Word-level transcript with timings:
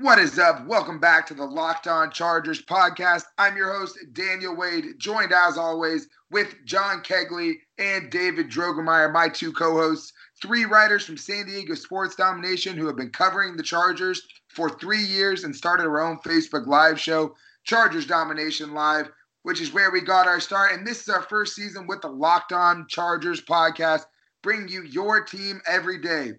What 0.00 0.18
is 0.18 0.40
up? 0.40 0.66
Welcome 0.66 0.98
back 0.98 1.24
to 1.28 1.34
the 1.34 1.44
Locked 1.44 1.86
On 1.86 2.10
Chargers 2.10 2.60
podcast. 2.60 3.22
I'm 3.38 3.56
your 3.56 3.72
host, 3.72 3.96
Daniel 4.12 4.56
Wade, 4.56 4.98
joined 4.98 5.32
as 5.32 5.56
always 5.56 6.08
with 6.32 6.56
John 6.64 7.00
Kegley 7.00 7.58
and 7.78 8.10
David 8.10 8.50
Drogemeyer, 8.50 9.12
my 9.12 9.28
two 9.28 9.52
co 9.52 9.74
hosts, 9.74 10.12
three 10.42 10.64
writers 10.64 11.06
from 11.06 11.16
San 11.16 11.46
Diego 11.46 11.74
Sports 11.74 12.16
Domination 12.16 12.76
who 12.76 12.88
have 12.88 12.96
been 12.96 13.10
covering 13.10 13.56
the 13.56 13.62
Chargers 13.62 14.26
for 14.48 14.68
three 14.68 15.04
years 15.04 15.44
and 15.44 15.54
started 15.54 15.84
our 15.86 16.00
own 16.00 16.18
Facebook 16.26 16.66
Live 16.66 16.98
show, 16.98 17.36
Chargers 17.62 18.04
Domination 18.04 18.74
Live, 18.74 19.12
which 19.44 19.60
is 19.60 19.72
where 19.72 19.92
we 19.92 20.00
got 20.00 20.26
our 20.26 20.40
start. 20.40 20.72
And 20.72 20.84
this 20.84 21.02
is 21.02 21.08
our 21.08 21.22
first 21.22 21.54
season 21.54 21.86
with 21.86 22.00
the 22.00 22.08
Locked 22.08 22.52
On 22.52 22.84
Chargers 22.88 23.40
podcast, 23.40 24.06
bringing 24.42 24.66
you 24.66 24.82
your 24.82 25.22
team 25.22 25.60
every 25.68 25.98
day. 25.98 26.32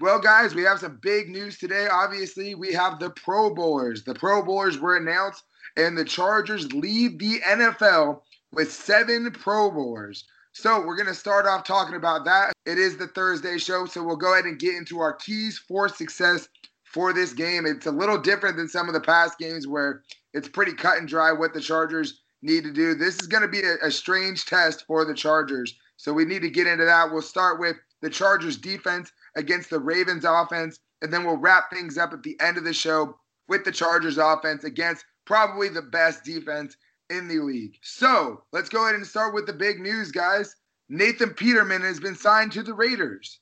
Well, 0.00 0.18
guys, 0.18 0.56
we 0.56 0.62
have 0.64 0.80
some 0.80 0.98
big 1.02 1.28
news 1.28 1.56
today. 1.56 1.86
Obviously, 1.86 2.56
we 2.56 2.72
have 2.72 2.98
the 2.98 3.10
Pro 3.10 3.54
Bowlers. 3.54 4.02
The 4.02 4.14
Pro 4.14 4.42
Bowlers 4.42 4.78
were 4.78 4.96
announced, 4.96 5.44
and 5.76 5.96
the 5.96 6.04
Chargers 6.04 6.72
leave 6.72 7.20
the 7.20 7.38
NFL 7.46 8.22
with 8.52 8.72
seven 8.72 9.30
Pro 9.30 9.70
Bowlers. 9.70 10.24
So, 10.52 10.84
we're 10.84 10.96
going 10.96 11.06
to 11.06 11.14
start 11.14 11.46
off 11.46 11.64
talking 11.64 11.94
about 11.94 12.24
that. 12.24 12.52
It 12.66 12.76
is 12.76 12.96
the 12.96 13.06
Thursday 13.06 13.56
show, 13.56 13.86
so 13.86 14.02
we'll 14.02 14.16
go 14.16 14.32
ahead 14.32 14.46
and 14.46 14.58
get 14.58 14.74
into 14.74 14.98
our 14.98 15.12
keys 15.12 15.58
for 15.58 15.88
success 15.88 16.48
for 16.82 17.12
this 17.12 17.32
game. 17.32 17.64
It's 17.64 17.86
a 17.86 17.92
little 17.92 18.18
different 18.18 18.56
than 18.56 18.68
some 18.68 18.88
of 18.88 18.94
the 18.94 19.00
past 19.00 19.38
games 19.38 19.68
where 19.68 20.02
it's 20.32 20.48
pretty 20.48 20.72
cut 20.74 20.98
and 20.98 21.08
dry 21.08 21.30
what 21.30 21.54
the 21.54 21.60
Chargers 21.60 22.20
need 22.42 22.64
to 22.64 22.72
do. 22.72 22.94
This 22.94 23.20
is 23.20 23.28
going 23.28 23.42
to 23.42 23.48
be 23.48 23.62
a, 23.62 23.76
a 23.86 23.92
strange 23.92 24.44
test 24.46 24.86
for 24.86 25.04
the 25.04 25.14
Chargers. 25.14 25.72
So, 25.96 26.12
we 26.12 26.24
need 26.24 26.42
to 26.42 26.50
get 26.50 26.66
into 26.66 26.84
that. 26.84 27.12
We'll 27.12 27.22
start 27.22 27.60
with 27.60 27.76
the 28.02 28.10
Chargers 28.10 28.56
defense 28.56 29.10
against 29.36 29.70
the 29.70 29.78
Ravens 29.78 30.24
offense. 30.24 30.78
And 31.02 31.12
then 31.12 31.24
we'll 31.24 31.36
wrap 31.36 31.70
things 31.70 31.98
up 31.98 32.12
at 32.12 32.22
the 32.22 32.38
end 32.40 32.56
of 32.56 32.64
the 32.64 32.72
show 32.72 33.18
with 33.48 33.64
the 33.64 33.72
Chargers 33.72 34.18
offense 34.18 34.64
against 34.64 35.04
probably 35.26 35.68
the 35.68 35.82
best 35.82 36.24
defense 36.24 36.76
in 37.10 37.28
the 37.28 37.40
league. 37.40 37.76
So 37.82 38.42
let's 38.52 38.68
go 38.68 38.84
ahead 38.84 38.94
and 38.94 39.06
start 39.06 39.34
with 39.34 39.46
the 39.46 39.52
big 39.52 39.80
news, 39.80 40.10
guys. 40.10 40.54
Nathan 40.88 41.30
Peterman 41.30 41.82
has 41.82 42.00
been 42.00 42.14
signed 42.14 42.52
to 42.52 42.62
the 42.62 42.74
Raiders. 42.74 43.40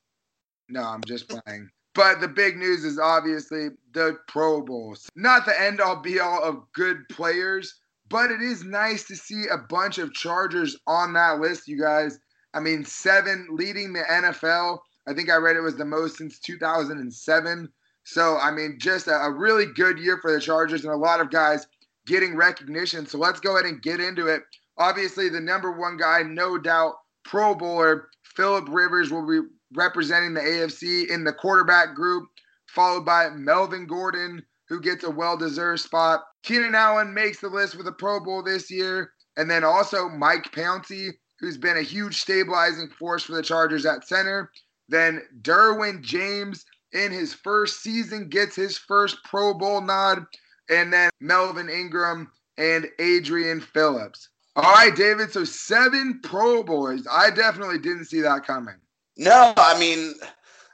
No, 0.68 0.82
I'm 0.82 1.02
just 1.06 1.28
playing. 1.28 1.68
But 1.94 2.20
the 2.20 2.28
big 2.28 2.56
news 2.56 2.84
is 2.84 2.98
obviously 2.98 3.68
the 3.92 4.18
Pro 4.26 4.62
Bowl. 4.62 4.96
Not 5.14 5.44
the 5.44 5.60
end 5.60 5.80
all 5.80 6.00
be 6.00 6.20
all 6.20 6.42
of 6.42 6.64
good 6.72 7.06
players, 7.10 7.74
but 8.08 8.30
it 8.30 8.40
is 8.40 8.64
nice 8.64 9.04
to 9.04 9.16
see 9.16 9.46
a 9.48 9.58
bunch 9.58 9.98
of 9.98 10.14
Chargers 10.14 10.76
on 10.86 11.12
that 11.14 11.40
list, 11.40 11.68
you 11.68 11.78
guys. 11.78 12.18
I 12.54 12.60
mean, 12.60 12.84
seven 12.84 13.48
leading 13.50 13.92
the 13.92 14.02
NFL. 14.02 14.78
I 15.08 15.14
think 15.14 15.30
I 15.30 15.36
read 15.36 15.56
it 15.56 15.60
was 15.60 15.76
the 15.76 15.84
most 15.84 16.16
since 16.16 16.38
2007. 16.40 17.68
So, 18.04 18.38
I 18.38 18.50
mean, 18.50 18.78
just 18.80 19.06
a, 19.06 19.12
a, 19.12 19.30
really 19.30 19.66
good 19.66 19.98
year 19.98 20.18
for 20.20 20.32
the 20.32 20.40
Chargers 20.40 20.84
and 20.84 20.92
a 20.92 20.96
lot 20.96 21.20
of 21.20 21.30
guys 21.30 21.66
getting 22.06 22.36
recognition. 22.36 23.06
So, 23.06 23.18
let's 23.18 23.40
go 23.40 23.56
ahead 23.56 23.70
and 23.70 23.82
get 23.82 24.00
into 24.00 24.26
it. 24.26 24.42
Obviously, 24.78 25.28
the 25.28 25.40
number 25.40 25.72
one 25.72 25.96
guy, 25.96 26.22
no 26.22 26.58
doubt, 26.58 26.94
Pro 27.24 27.54
Bowler 27.54 28.08
Philip 28.34 28.66
Rivers 28.68 29.10
will 29.10 29.26
be 29.26 29.46
representing 29.74 30.34
the 30.34 30.40
AFC 30.40 31.08
in 31.08 31.24
the 31.24 31.32
quarterback 31.32 31.94
group, 31.94 32.28
followed 32.68 33.04
by 33.04 33.30
Melvin 33.30 33.86
Gordon, 33.86 34.42
who 34.68 34.80
gets 34.80 35.04
a 35.04 35.10
well 35.10 35.36
deserved 35.36 35.82
spot. 35.82 36.22
Keenan 36.42 36.74
Allen 36.74 37.14
makes 37.14 37.40
the 37.40 37.48
list 37.48 37.76
with 37.76 37.86
a 37.86 37.92
Pro 37.92 38.20
Bowl 38.20 38.42
this 38.42 38.70
year. 38.70 39.12
And 39.36 39.50
then 39.50 39.64
also 39.64 40.08
Mike 40.08 40.52
Pouncey, 40.52 41.10
who's 41.38 41.56
been 41.56 41.78
a 41.78 41.82
huge 41.82 42.20
stabilizing 42.20 42.88
force 42.88 43.22
for 43.22 43.32
the 43.32 43.42
Chargers 43.42 43.86
at 43.86 44.06
center. 44.06 44.50
Then 44.88 45.22
Derwin 45.42 46.02
James 46.02 46.64
in 46.92 47.12
his 47.12 47.34
first 47.34 47.82
season 47.82 48.28
gets 48.28 48.54
his 48.54 48.76
first 48.76 49.18
Pro 49.24 49.54
Bowl 49.54 49.80
nod. 49.80 50.24
And 50.70 50.92
then 50.92 51.10
Melvin 51.20 51.68
Ingram 51.68 52.30
and 52.56 52.88
Adrian 52.98 53.60
Phillips. 53.60 54.28
All 54.54 54.72
right, 54.72 54.94
David. 54.94 55.32
So 55.32 55.44
seven 55.44 56.20
Pro 56.22 56.62
Bowls. 56.62 57.06
I 57.10 57.30
definitely 57.30 57.78
didn't 57.78 58.04
see 58.04 58.20
that 58.20 58.46
coming. 58.46 58.76
No, 59.16 59.52
I 59.56 59.78
mean, 59.78 60.14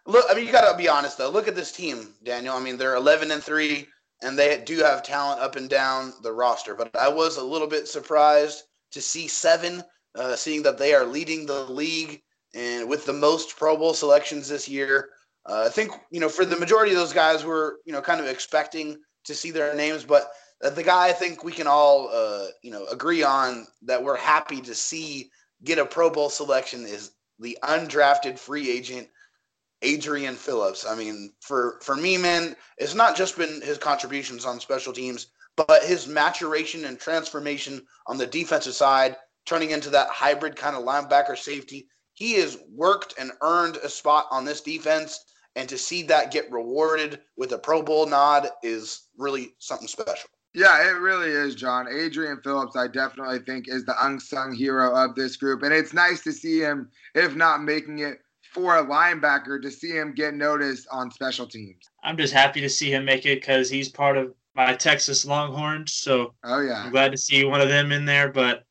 look. 0.06 0.24
I 0.28 0.34
mean, 0.34 0.46
you 0.46 0.52
got 0.52 0.70
to 0.70 0.76
be 0.76 0.88
honest 0.88 1.18
though. 1.18 1.30
Look 1.30 1.48
at 1.48 1.56
this 1.56 1.72
team, 1.72 2.14
Daniel. 2.22 2.54
I 2.54 2.60
mean, 2.60 2.76
they're 2.76 2.96
eleven 2.96 3.30
and 3.30 3.42
three, 3.42 3.86
and 4.22 4.38
they 4.38 4.62
do 4.64 4.78
have 4.78 5.02
talent 5.02 5.40
up 5.40 5.56
and 5.56 5.70
down 5.70 6.12
the 6.22 6.32
roster. 6.32 6.74
But 6.74 6.94
I 6.96 7.08
was 7.08 7.36
a 7.36 7.44
little 7.44 7.68
bit 7.68 7.88
surprised 7.88 8.64
to 8.90 9.00
see 9.00 9.28
seven, 9.28 9.82
uh, 10.14 10.36
seeing 10.36 10.62
that 10.64 10.78
they 10.78 10.94
are 10.94 11.04
leading 11.04 11.46
the 11.46 11.64
league 11.64 12.22
and 12.54 12.88
with 12.88 13.04
the 13.06 13.12
most 13.12 13.56
Pro 13.56 13.76
Bowl 13.76 13.94
selections 13.94 14.48
this 14.48 14.68
year. 14.68 15.10
Uh, 15.46 15.64
I 15.66 15.68
think 15.70 15.92
you 16.10 16.20
know 16.20 16.28
for 16.28 16.44
the 16.44 16.58
majority 16.58 16.92
of 16.92 16.98
those 16.98 17.12
guys, 17.12 17.44
we're 17.44 17.76
you 17.84 17.92
know 17.92 18.00
kind 18.00 18.20
of 18.20 18.26
expecting 18.26 18.98
to 19.24 19.34
see 19.34 19.50
their 19.50 19.74
names, 19.74 20.04
but 20.04 20.30
the 20.60 20.82
guy 20.82 21.08
I 21.08 21.12
think 21.12 21.44
we 21.44 21.52
can 21.52 21.66
all 21.66 22.10
uh, 22.12 22.46
you 22.62 22.70
know 22.70 22.86
agree 22.86 23.22
on 23.22 23.66
that 23.82 24.02
we're 24.02 24.16
happy 24.16 24.60
to 24.62 24.74
see 24.74 25.30
get 25.64 25.78
a 25.78 25.86
Pro 25.86 26.10
Bowl 26.10 26.30
selection 26.30 26.84
is 26.84 27.12
the 27.38 27.56
undrafted 27.62 28.38
free 28.38 28.70
agent 28.70 29.08
Adrian 29.82 30.34
Phillips. 30.34 30.84
I 30.86 30.94
mean, 30.94 31.32
for 31.40 31.78
for 31.82 31.96
me, 31.96 32.16
man, 32.16 32.56
it's 32.78 32.94
not 32.94 33.16
just 33.16 33.38
been 33.38 33.60
his 33.62 33.78
contributions 33.78 34.44
on 34.44 34.60
special 34.60 34.92
teams, 34.92 35.28
but 35.56 35.84
his 35.84 36.08
maturation 36.08 36.84
and 36.84 36.98
transformation 36.98 37.86
on 38.06 38.18
the 38.18 38.26
defensive 38.26 38.74
side, 38.74 39.16
turning 39.46 39.70
into 39.70 39.90
that 39.90 40.08
hybrid 40.08 40.56
kind 40.56 40.76
of 40.76 40.84
linebacker 40.84 41.36
safety 41.36 41.86
he 42.18 42.32
has 42.34 42.58
worked 42.74 43.14
and 43.16 43.30
earned 43.42 43.76
a 43.76 43.88
spot 43.88 44.26
on 44.32 44.44
this 44.44 44.60
defense. 44.60 45.24
And 45.54 45.68
to 45.68 45.78
see 45.78 46.02
that 46.04 46.32
get 46.32 46.50
rewarded 46.50 47.20
with 47.36 47.52
a 47.52 47.58
Pro 47.58 47.80
Bowl 47.80 48.06
nod 48.06 48.48
is 48.64 49.08
really 49.16 49.54
something 49.60 49.86
special. 49.86 50.28
Yeah, 50.52 50.88
it 50.88 50.98
really 50.98 51.30
is, 51.30 51.54
John. 51.54 51.86
Adrian 51.88 52.40
Phillips, 52.42 52.74
I 52.74 52.88
definitely 52.88 53.38
think, 53.40 53.68
is 53.68 53.84
the 53.84 53.94
unsung 54.04 54.52
hero 54.52 54.96
of 54.96 55.14
this 55.14 55.36
group. 55.36 55.62
And 55.62 55.72
it's 55.72 55.92
nice 55.92 56.20
to 56.24 56.32
see 56.32 56.58
him, 56.58 56.90
if 57.14 57.36
not 57.36 57.62
making 57.62 58.00
it 58.00 58.18
for 58.52 58.78
a 58.78 58.84
linebacker, 58.84 59.62
to 59.62 59.70
see 59.70 59.90
him 59.90 60.12
get 60.12 60.34
noticed 60.34 60.88
on 60.90 61.12
special 61.12 61.46
teams. 61.46 61.84
I'm 62.02 62.16
just 62.16 62.34
happy 62.34 62.60
to 62.60 62.68
see 62.68 62.92
him 62.92 63.04
make 63.04 63.26
it 63.26 63.40
because 63.40 63.70
he's 63.70 63.88
part 63.88 64.16
of 64.16 64.34
my 64.56 64.74
Texas 64.74 65.24
Longhorns. 65.24 65.92
So 65.92 66.34
oh 66.42 66.60
yeah, 66.62 66.82
I'm 66.82 66.90
glad 66.90 67.12
to 67.12 67.18
see 67.18 67.44
one 67.44 67.60
of 67.60 67.68
them 67.68 67.92
in 67.92 68.04
there. 68.04 68.32
But 68.32 68.64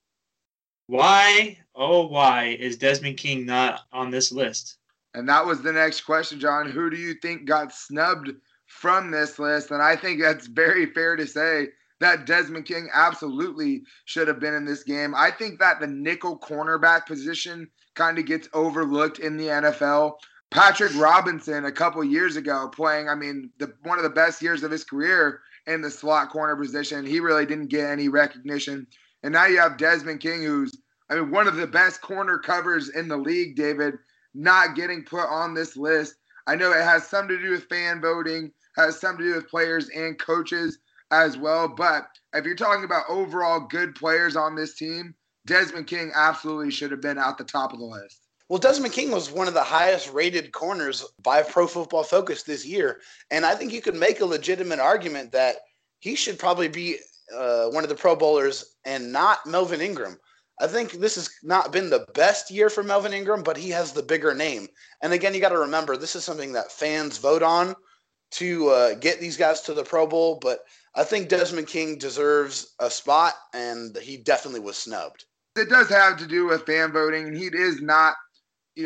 why, 0.87 1.59
oh, 1.77 2.07
why 2.07 2.57
is 2.59 2.77
Desmond 2.77 3.17
King 3.17 3.45
not 3.45 3.81
on 3.93 4.09
this 4.09 4.31
list? 4.31 4.77
And 5.13 5.29
that 5.29 5.45
was 5.45 5.61
the 5.61 5.71
next 5.71 6.01
question, 6.01 6.39
John. 6.39 6.69
Who 6.69 6.89
do 6.89 6.97
you 6.97 7.13
think 7.15 7.45
got 7.45 7.73
snubbed 7.73 8.31
from 8.65 9.11
this 9.11 9.39
list? 9.39 9.71
And 9.71 9.81
I 9.81 9.95
think 9.95 10.21
that's 10.21 10.47
very 10.47 10.87
fair 10.87 11.15
to 11.15 11.25
say 11.25 11.69
that 11.99 12.25
Desmond 12.25 12.65
King 12.65 12.89
absolutely 12.93 13.83
should 14.05 14.27
have 14.27 14.39
been 14.39 14.53
in 14.53 14.65
this 14.65 14.83
game. 14.83 15.15
I 15.15 15.31
think 15.31 15.59
that 15.59 15.79
the 15.79 15.87
nickel 15.87 16.37
cornerback 16.37 17.05
position 17.05 17.69
kind 17.95 18.19
of 18.19 18.25
gets 18.25 18.49
overlooked 18.53 19.19
in 19.19 19.37
the 19.37 19.47
NFL. 19.47 20.13
Patrick 20.51 20.95
Robinson, 20.95 21.65
a 21.65 21.71
couple 21.71 22.03
years 22.03 22.37
ago, 22.37 22.69
playing, 22.73 23.09
I 23.09 23.15
mean, 23.15 23.49
the, 23.57 23.73
one 23.83 23.97
of 23.97 24.03
the 24.03 24.09
best 24.09 24.41
years 24.41 24.63
of 24.63 24.71
his 24.71 24.83
career 24.83 25.41
in 25.65 25.81
the 25.81 25.91
slot 25.91 26.29
corner 26.29 26.55
position, 26.55 27.05
he 27.05 27.19
really 27.19 27.45
didn't 27.45 27.67
get 27.67 27.89
any 27.89 28.07
recognition. 28.07 28.87
And 29.23 29.33
now 29.33 29.47
you 29.47 29.59
have 29.59 29.77
Desmond 29.77 30.21
King, 30.21 30.43
who's, 30.43 30.71
I 31.09 31.15
mean, 31.15 31.31
one 31.31 31.47
of 31.47 31.55
the 31.55 31.67
best 31.67 32.01
corner 32.01 32.37
covers 32.37 32.89
in 32.89 33.07
the 33.07 33.17
league, 33.17 33.55
David, 33.55 33.95
not 34.33 34.75
getting 34.75 35.03
put 35.03 35.27
on 35.29 35.53
this 35.53 35.77
list. 35.77 36.15
I 36.47 36.55
know 36.55 36.71
it 36.71 36.83
has 36.83 37.07
something 37.07 37.37
to 37.37 37.43
do 37.43 37.51
with 37.51 37.69
fan 37.69 38.01
voting, 38.01 38.51
has 38.75 38.99
something 38.99 39.25
to 39.25 39.31
do 39.31 39.35
with 39.35 39.49
players 39.49 39.89
and 39.89 40.19
coaches 40.19 40.79
as 41.11 41.37
well. 41.37 41.67
But 41.67 42.07
if 42.33 42.45
you're 42.45 42.55
talking 42.55 42.83
about 42.83 43.05
overall 43.09 43.59
good 43.59 43.95
players 43.95 44.35
on 44.35 44.55
this 44.55 44.75
team, 44.75 45.15
Desmond 45.45 45.87
King 45.87 46.11
absolutely 46.13 46.71
should 46.71 46.91
have 46.91 47.01
been 47.01 47.17
at 47.17 47.37
the 47.37 47.43
top 47.43 47.73
of 47.73 47.79
the 47.79 47.85
list. 47.85 48.21
Well, 48.49 48.59
Desmond 48.59 48.93
King 48.93 49.11
was 49.11 49.31
one 49.31 49.47
of 49.47 49.53
the 49.53 49.63
highest 49.63 50.13
rated 50.13 50.51
corners 50.53 51.05
by 51.21 51.41
Pro 51.41 51.67
Football 51.67 52.03
Focus 52.03 52.43
this 52.43 52.65
year. 52.65 53.01
And 53.29 53.45
I 53.45 53.55
think 53.55 53.73
you 53.73 53.81
could 53.81 53.95
make 53.95 54.21
a 54.21 54.25
legitimate 54.25 54.79
argument 54.79 55.31
that 55.33 55.57
he 55.99 56.15
should 56.15 56.39
probably 56.39 56.69
be 56.69 56.97
uh, 57.35 57.67
one 57.67 57.83
of 57.83 57.89
the 57.89 57.95
Pro 57.95 58.15
Bowlers 58.15 58.75
and 58.85 59.11
not 59.11 59.45
Melvin 59.45 59.81
Ingram. 59.81 60.17
I 60.59 60.67
think 60.67 60.93
this 60.93 61.15
has 61.15 61.29
not 61.43 61.71
been 61.71 61.89
the 61.89 62.07
best 62.13 62.49
year 62.49 62.69
for 62.69 62.83
Melvin 62.83 63.13
Ingram, 63.13 63.43
but 63.43 63.57
he 63.57 63.69
has 63.69 63.91
the 63.91 64.01
bigger 64.01 64.33
name. 64.33 64.67
And 65.01 65.13
again, 65.13 65.33
you 65.33 65.41
got 65.41 65.49
to 65.49 65.59
remember 65.59 65.95
this 65.95 66.15
is 66.15 66.23
something 66.23 66.51
that 66.53 66.71
fans 66.71 67.19
vote 67.19 67.43
on 67.43 67.75
to 68.31 68.69
uh, 68.69 68.93
get 68.95 69.19
these 69.19 69.37
guys 69.37 69.61
to 69.61 69.73
the 69.73 69.83
Pro 69.83 70.07
Bowl. 70.07 70.39
But 70.41 70.59
I 70.95 71.03
think 71.03 71.29
Desmond 71.29 71.67
King 71.67 71.97
deserves 71.97 72.73
a 72.79 72.89
spot, 72.89 73.35
and 73.53 73.95
he 73.97 74.17
definitely 74.17 74.61
was 74.61 74.77
snubbed. 74.77 75.25
It 75.55 75.69
does 75.69 75.89
have 75.89 76.17
to 76.17 76.27
do 76.27 76.47
with 76.47 76.65
fan 76.65 76.91
voting. 76.91 77.27
And 77.27 77.37
he 77.37 77.45
is 77.45 77.81
not 77.81 78.15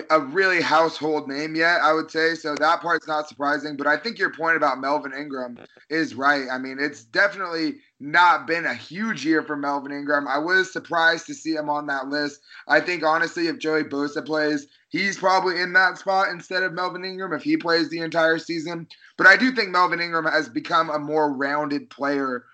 a 0.10 0.20
really 0.20 0.62
household 0.62 1.28
name 1.28 1.56
yet, 1.56 1.82
I 1.82 1.94
would 1.94 2.10
say. 2.10 2.36
So 2.36 2.56
that 2.56 2.82
part's 2.82 3.08
not 3.08 3.28
surprising. 3.28 3.76
But 3.76 3.88
I 3.88 3.98
think 3.98 4.18
your 4.18 4.34
point 4.34 4.58
about 4.58 4.80
Melvin 4.80 5.14
Ingram 5.14 5.58
is 5.90 6.16
right. 6.16 6.48
I 6.52 6.58
mean, 6.58 6.78
it's 6.80 7.04
definitely 7.04 7.76
not 8.00 8.48
been 8.48 8.66
a 8.66 8.74
huge 8.74 9.26
year 9.26 9.44
for 9.44 9.56
Melvin 9.56 9.92
Ingram. 9.92 10.28
I 10.28 10.38
was 10.38 10.72
surprised 10.72 11.26
to 11.28 11.34
see 11.34 11.54
him 11.54 11.70
on 11.70 11.88
that 11.88 12.08
list. 12.08 12.42
I 12.68 12.80
think, 12.80 13.04
honestly, 13.04 13.48
if 13.48 13.60
Joey 13.60 13.84
Bosa 13.84 14.26
plays, 14.26 14.68
he's 14.90 15.18
probably 15.18 15.60
in 15.60 15.74
that 15.74 15.98
spot 15.98 16.30
instead 16.30 16.64
of 16.64 16.74
Melvin 16.74 17.06
Ingram 17.06 17.34
if 17.34 17.44
he 17.44 17.58
plays 17.58 17.90
the 17.90 18.00
entire 18.00 18.40
season. 18.40 18.88
But 19.18 19.28
I 19.28 19.36
do 19.36 19.52
think 19.52 19.70
Melvin 19.70 20.00
Ingram 20.00 20.26
has 20.26 20.48
become 20.48 20.90
a 20.90 21.00
more 21.00 21.34
rounded 21.34 21.90
player 21.90 22.46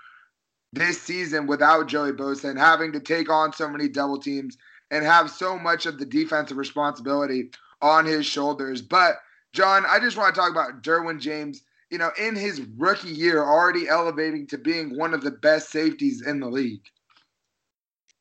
this 0.74 1.02
season 1.02 1.48
without 1.48 1.88
Joey 1.88 2.12
Bosa 2.12 2.50
and 2.50 2.60
having 2.60 2.92
to 2.92 3.00
take 3.00 3.30
on 3.30 3.54
so 3.54 3.70
many 3.70 3.88
double 3.88 4.20
teams 4.20 4.58
and 4.92 5.06
have 5.06 5.30
so 5.30 5.58
much 5.58 5.86
of 5.86 5.98
the 5.98 6.06
defensive 6.06 6.58
responsibility 6.58 7.52
on 7.82 8.06
his 8.06 8.26
shoulders. 8.26 8.82
But 8.82 9.18
John, 9.54 9.86
I 9.88 10.00
just 10.00 10.18
want 10.18 10.34
to 10.34 10.40
talk 10.40 10.52
about 10.52 10.82
Derwin 10.84 11.20
James. 11.20 11.64
You 11.90 11.98
know, 11.98 12.12
in 12.20 12.36
his 12.36 12.62
rookie 12.76 13.10
year, 13.10 13.44
already 13.44 13.88
elevating 13.88 14.46
to 14.48 14.58
being 14.58 14.98
one 14.98 15.14
of 15.14 15.22
the 15.22 15.32
best 15.32 15.72
safeties 15.72 16.26
in 16.26 16.40
the 16.40 16.50
league. 16.50 16.84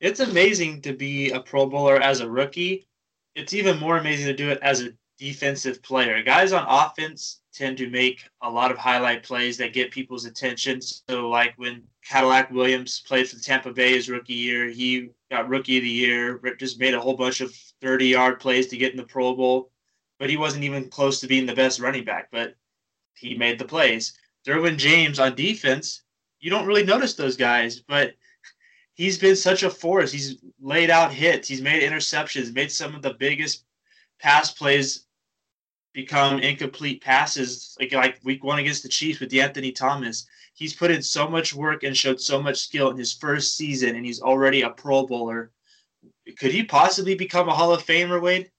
It's 0.01 0.21
amazing 0.21 0.83
to 0.83 0.93
be 0.93 1.31
a 1.31 1.41
Pro 1.41 1.67
Bowler 1.67 2.01
as 2.01 2.21
a 2.21 2.31
rookie. 2.31 2.87
It's 3.35 3.55
even 3.55 3.81
more 3.81 3.99
amazing 3.99 4.27
to 4.27 4.35
do 4.35 4.51
it 4.51 4.61
as 4.63 4.83
a 4.83 4.91
defensive 5.19 5.83
player. 5.83 6.23
Guys 6.23 6.53
on 6.53 6.67
offense 6.69 7.41
tend 7.53 7.79
to 7.79 7.89
make 7.89 8.23
a 8.43 8.51
lot 8.51 8.71
of 8.71 8.77
highlight 8.77 9.23
plays 9.23 9.57
that 9.57 9.73
get 9.73 9.91
people's 9.91 10.27
attention. 10.27 10.81
So, 10.81 11.29
like 11.29 11.55
when 11.57 11.83
Cadillac 12.05 12.51
Williams 12.51 13.03
played 13.07 13.29
for 13.29 13.37
the 13.37 13.43
Tampa 13.43 13.73
Bay 13.73 13.95
his 13.95 14.09
rookie 14.09 14.35
year, 14.35 14.69
he 14.69 15.11
got 15.31 15.49
Rookie 15.49 15.79
of 15.79 15.83
the 15.83 15.89
Year, 15.89 16.41
just 16.59 16.79
made 16.79 16.95
a 16.95 17.01
whole 17.01 17.17
bunch 17.17 17.41
of 17.41 17.55
30 17.81 18.07
yard 18.07 18.41
plays 18.41 18.69
to 18.69 18.77
get 18.77 18.93
in 18.93 18.97
the 18.97 19.05
Pro 19.05 19.35
Bowl, 19.35 19.71
but 20.19 20.31
he 20.31 20.37
wasn't 20.37 20.65
even 20.65 20.89
close 20.89 21.21
to 21.21 21.27
being 21.27 21.47
the 21.47 21.55
best 21.55 21.81
running 21.81 22.05
back, 22.05 22.29
but 22.31 22.55
he 23.15 23.35
made 23.35 23.59
the 23.59 23.65
plays. 23.65 24.19
Derwin 24.47 24.77
James 24.77 25.19
on 25.19 25.35
defense, 25.35 26.03
you 26.41 26.51
don't 26.51 26.67
really 26.67 26.85
notice 26.85 27.15
those 27.15 27.37
guys, 27.37 27.81
but 27.81 28.15
he's 28.95 29.19
been 29.19 29.35
such 29.35 29.63
a 29.63 29.71
force. 29.71 30.13
He's 30.13 30.37
laid 30.61 30.91
out 30.91 31.13
hits, 31.13 31.49
he's 31.49 31.63
made 31.63 31.83
interceptions, 31.83 32.55
made 32.55 32.71
some 32.71 32.95
of 32.95 33.03
the 33.03 33.15
biggest 33.15 33.65
pass 34.21 34.53
plays 34.53 35.06
become 35.97 36.39
incomplete 36.41 37.03
passes, 37.03 37.75
like 37.81 37.91
like 37.93 38.21
week 38.23 38.45
one 38.45 38.59
against 38.59 38.83
the 38.83 38.89
Chiefs 38.89 39.19
with 39.19 39.35
Anthony 39.35 39.73
Thomas. 39.73 40.27
He's 40.53 40.75
put 40.75 40.91
in 40.91 41.03
so 41.03 41.27
much 41.27 41.55
work 41.55 41.85
and 41.85 41.97
showed 41.97 42.21
so 42.21 42.41
much 42.41 42.59
skill 42.59 42.91
in 42.91 42.99
his 42.99 43.15
first 43.15 43.57
season, 43.57 43.97
and 43.97 44.05
he's 44.05 44.21
already 44.21 44.61
a 44.61 44.71
Pro 44.71 45.07
Bowler. 45.07 45.51
Could 46.39 46.53
he 46.53 46.63
possibly 46.63 47.15
become 47.15 47.49
a 47.49 47.55
Hall 47.55 47.73
of 47.73 47.83
Famer, 47.83 48.21
Wade? 48.21 48.51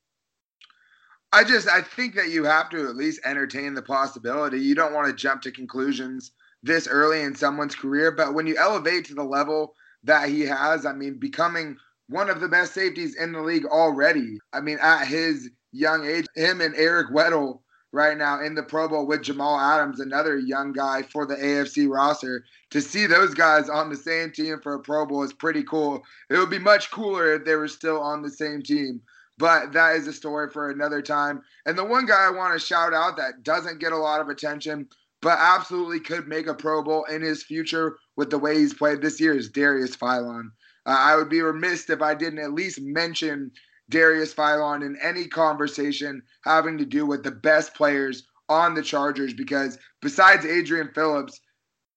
I 1.32 1.44
just 1.44 1.70
I 1.70 1.82
think 1.82 2.16
that 2.16 2.30
you 2.30 2.44
have 2.44 2.72
to 2.72 2.90
at 2.90 2.96
least 2.96 3.22
entertain 3.24 3.76
the 3.76 3.84
possibility. 3.84 4.60
You 4.60 4.74
don't 4.74 4.94
want 4.94 5.08
to 5.08 5.14
jump 5.14 5.44
to 5.44 5.52
conclusions 5.52 6.32
this 6.64 6.88
early 6.88 7.22
in 7.22 7.36
someone's 7.36 7.76
career, 7.76 8.12
but 8.12 8.34
when 8.34 8.48
you 8.48 8.58
elevate 8.58 9.06
to 9.06 9.14
the 9.14 9.24
level 9.24 9.76
that 10.04 10.28
he 10.28 10.42
has, 10.42 10.88
I 10.88 10.94
mean, 10.94 11.20
becoming 11.20 11.78
one 12.10 12.30
of 12.30 12.40
the 12.40 12.48
best 12.48 12.74
safeties 12.74 13.16
in 13.16 13.32
the 13.34 13.42
league 13.42 13.66
already. 13.66 14.38
I 14.54 14.62
mean, 14.62 14.78
at 14.82 15.06
his 15.06 15.50
young 15.72 16.06
age. 16.06 16.26
Him 16.36 16.62
and 16.62 16.76
Eric 16.76 17.12
Weddle 17.12 17.62
right 17.92 18.18
now 18.18 18.42
in 18.42 18.56
the 18.56 18.64
Pro 18.64 18.88
Bowl 18.88 19.08
with 19.08 19.24
Jamal 19.24 19.60
Adams, 19.60 20.00
another 20.00 20.38
young 20.38 20.74
guy 20.74 21.04
for 21.04 21.26
the 21.26 21.36
AFC 21.36 21.90
roster. 21.90 22.44
To 22.72 22.82
see 22.82 23.06
those 23.06 23.34
guys 23.34 23.70
on 23.70 23.90
the 23.90 23.96
same 23.96 24.32
team 24.32 24.60
for 24.62 24.74
a 24.74 24.80
Pro 24.80 25.06
Bowl 25.06 25.24
is 25.24 25.34
pretty 25.34 25.64
cool. 25.64 26.04
It 26.30 26.38
would 26.38 26.50
be 26.50 26.60
much 26.60 26.92
cooler 26.92 27.34
if 27.34 27.46
they 27.46 27.56
were 27.56 27.68
still 27.68 28.02
on 28.02 28.22
the 28.22 28.30
same 28.30 28.62
team. 28.62 29.02
But 29.38 29.72
that 29.74 29.96
is 29.96 30.08
a 30.08 30.14
story 30.14 30.50
for 30.50 30.72
another 30.72 31.02
time. 31.02 31.42
And 31.66 31.78
the 31.78 31.86
one 31.86 32.08
guy 32.08 32.26
I 32.26 32.32
want 32.32 32.60
to 32.60 32.66
shout 32.66 32.94
out 32.94 33.18
that 33.18 33.44
doesn't 33.44 33.80
get 33.80 33.92
a 33.92 33.98
lot 33.98 34.20
of 34.20 34.30
attention, 34.30 34.88
but 35.22 35.38
absolutely 35.40 36.00
could 36.00 36.28
make 36.28 36.48
a 36.48 36.56
Pro 36.56 36.84
Bowl 36.84 37.04
in 37.06 37.22
his 37.22 37.44
future 37.44 37.98
with 38.16 38.32
the 38.32 38.40
way 38.40 38.56
he's 38.58 38.74
played 38.74 39.02
this 39.02 39.22
year 39.22 39.36
is 39.36 39.50
Darius 39.50 39.96
Philon. 39.96 40.50
Uh, 40.88 40.96
I 40.98 41.16
would 41.16 41.30
be 41.30 41.42
remiss 41.42 41.90
if 41.90 42.02
I 42.02 42.16
didn't 42.16 42.40
at 42.40 42.54
least 42.54 42.80
mention 42.82 43.52
Darius 43.90 44.34
Philon 44.34 44.86
in 44.86 44.98
any 45.02 45.28
conversation 45.28 46.22
having 46.44 46.78
to 46.78 46.86
do 46.86 47.06
with 47.06 47.24
the 47.24 47.32
best 47.32 47.76
players 47.76 48.24
on 48.50 48.74
the 48.74 48.82
Chargers 48.82 49.34
because 49.34 49.78
besides 50.02 50.46
Adrian 50.46 50.90
Phillips, 50.96 51.42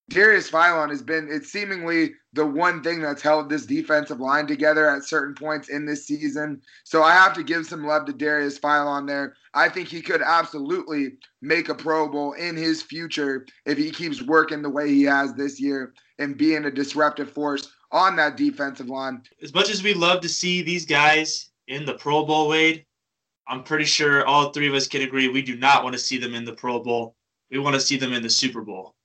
Darius 0.09 0.51
Philon 0.51 0.89
has 0.89 1.01
been 1.01 1.29
it's 1.31 1.51
seemingly 1.51 2.11
the 2.33 2.45
one 2.45 2.83
thing 2.83 3.01
that's 3.01 3.21
held 3.21 3.49
this 3.49 3.65
defensive 3.65 4.19
line 4.19 4.45
together 4.45 4.89
at 4.89 5.05
certain 5.05 5.35
points 5.35 5.69
in 5.69 5.85
this 5.85 6.05
season. 6.05 6.61
So 6.83 7.01
I 7.01 7.13
have 7.13 7.33
to 7.35 7.43
give 7.43 7.65
some 7.65 7.85
love 7.85 8.05
to 8.05 8.13
Darius 8.13 8.59
Philon 8.59 9.07
there. 9.07 9.35
I 9.53 9.69
think 9.69 9.87
he 9.87 10.01
could 10.01 10.21
absolutely 10.21 11.13
make 11.41 11.69
a 11.69 11.75
Pro 11.75 12.09
Bowl 12.09 12.33
in 12.33 12.57
his 12.57 12.81
future 12.81 13.45
if 13.65 13.77
he 13.77 13.89
keeps 13.89 14.21
working 14.21 14.61
the 14.61 14.69
way 14.69 14.89
he 14.89 15.03
has 15.03 15.33
this 15.33 15.61
year 15.61 15.93
and 16.19 16.37
being 16.37 16.65
a 16.65 16.71
disruptive 16.71 17.31
force 17.31 17.69
on 17.91 18.15
that 18.15 18.37
defensive 18.37 18.89
line. 18.89 19.21
As 19.41 19.53
much 19.53 19.69
as 19.69 19.83
we 19.83 19.93
love 19.93 20.21
to 20.21 20.29
see 20.29 20.61
these 20.61 20.85
guys 20.85 21.49
in 21.67 21.85
the 21.85 21.93
Pro 21.95 22.25
Bowl, 22.25 22.49
Wade, 22.49 22.85
I'm 23.47 23.63
pretty 23.63 23.85
sure 23.85 24.25
all 24.25 24.51
three 24.51 24.67
of 24.67 24.73
us 24.73 24.87
can 24.87 25.01
agree 25.01 25.27
we 25.27 25.41
do 25.41 25.57
not 25.57 25.83
want 25.83 25.93
to 25.93 25.99
see 25.99 26.17
them 26.17 26.35
in 26.35 26.45
the 26.45 26.53
Pro 26.53 26.79
Bowl. 26.79 27.15
We 27.49 27.59
want 27.59 27.75
to 27.75 27.81
see 27.81 27.97
them 27.97 28.13
in 28.13 28.23
the 28.23 28.29
Super 28.29 28.61
Bowl. 28.61 28.95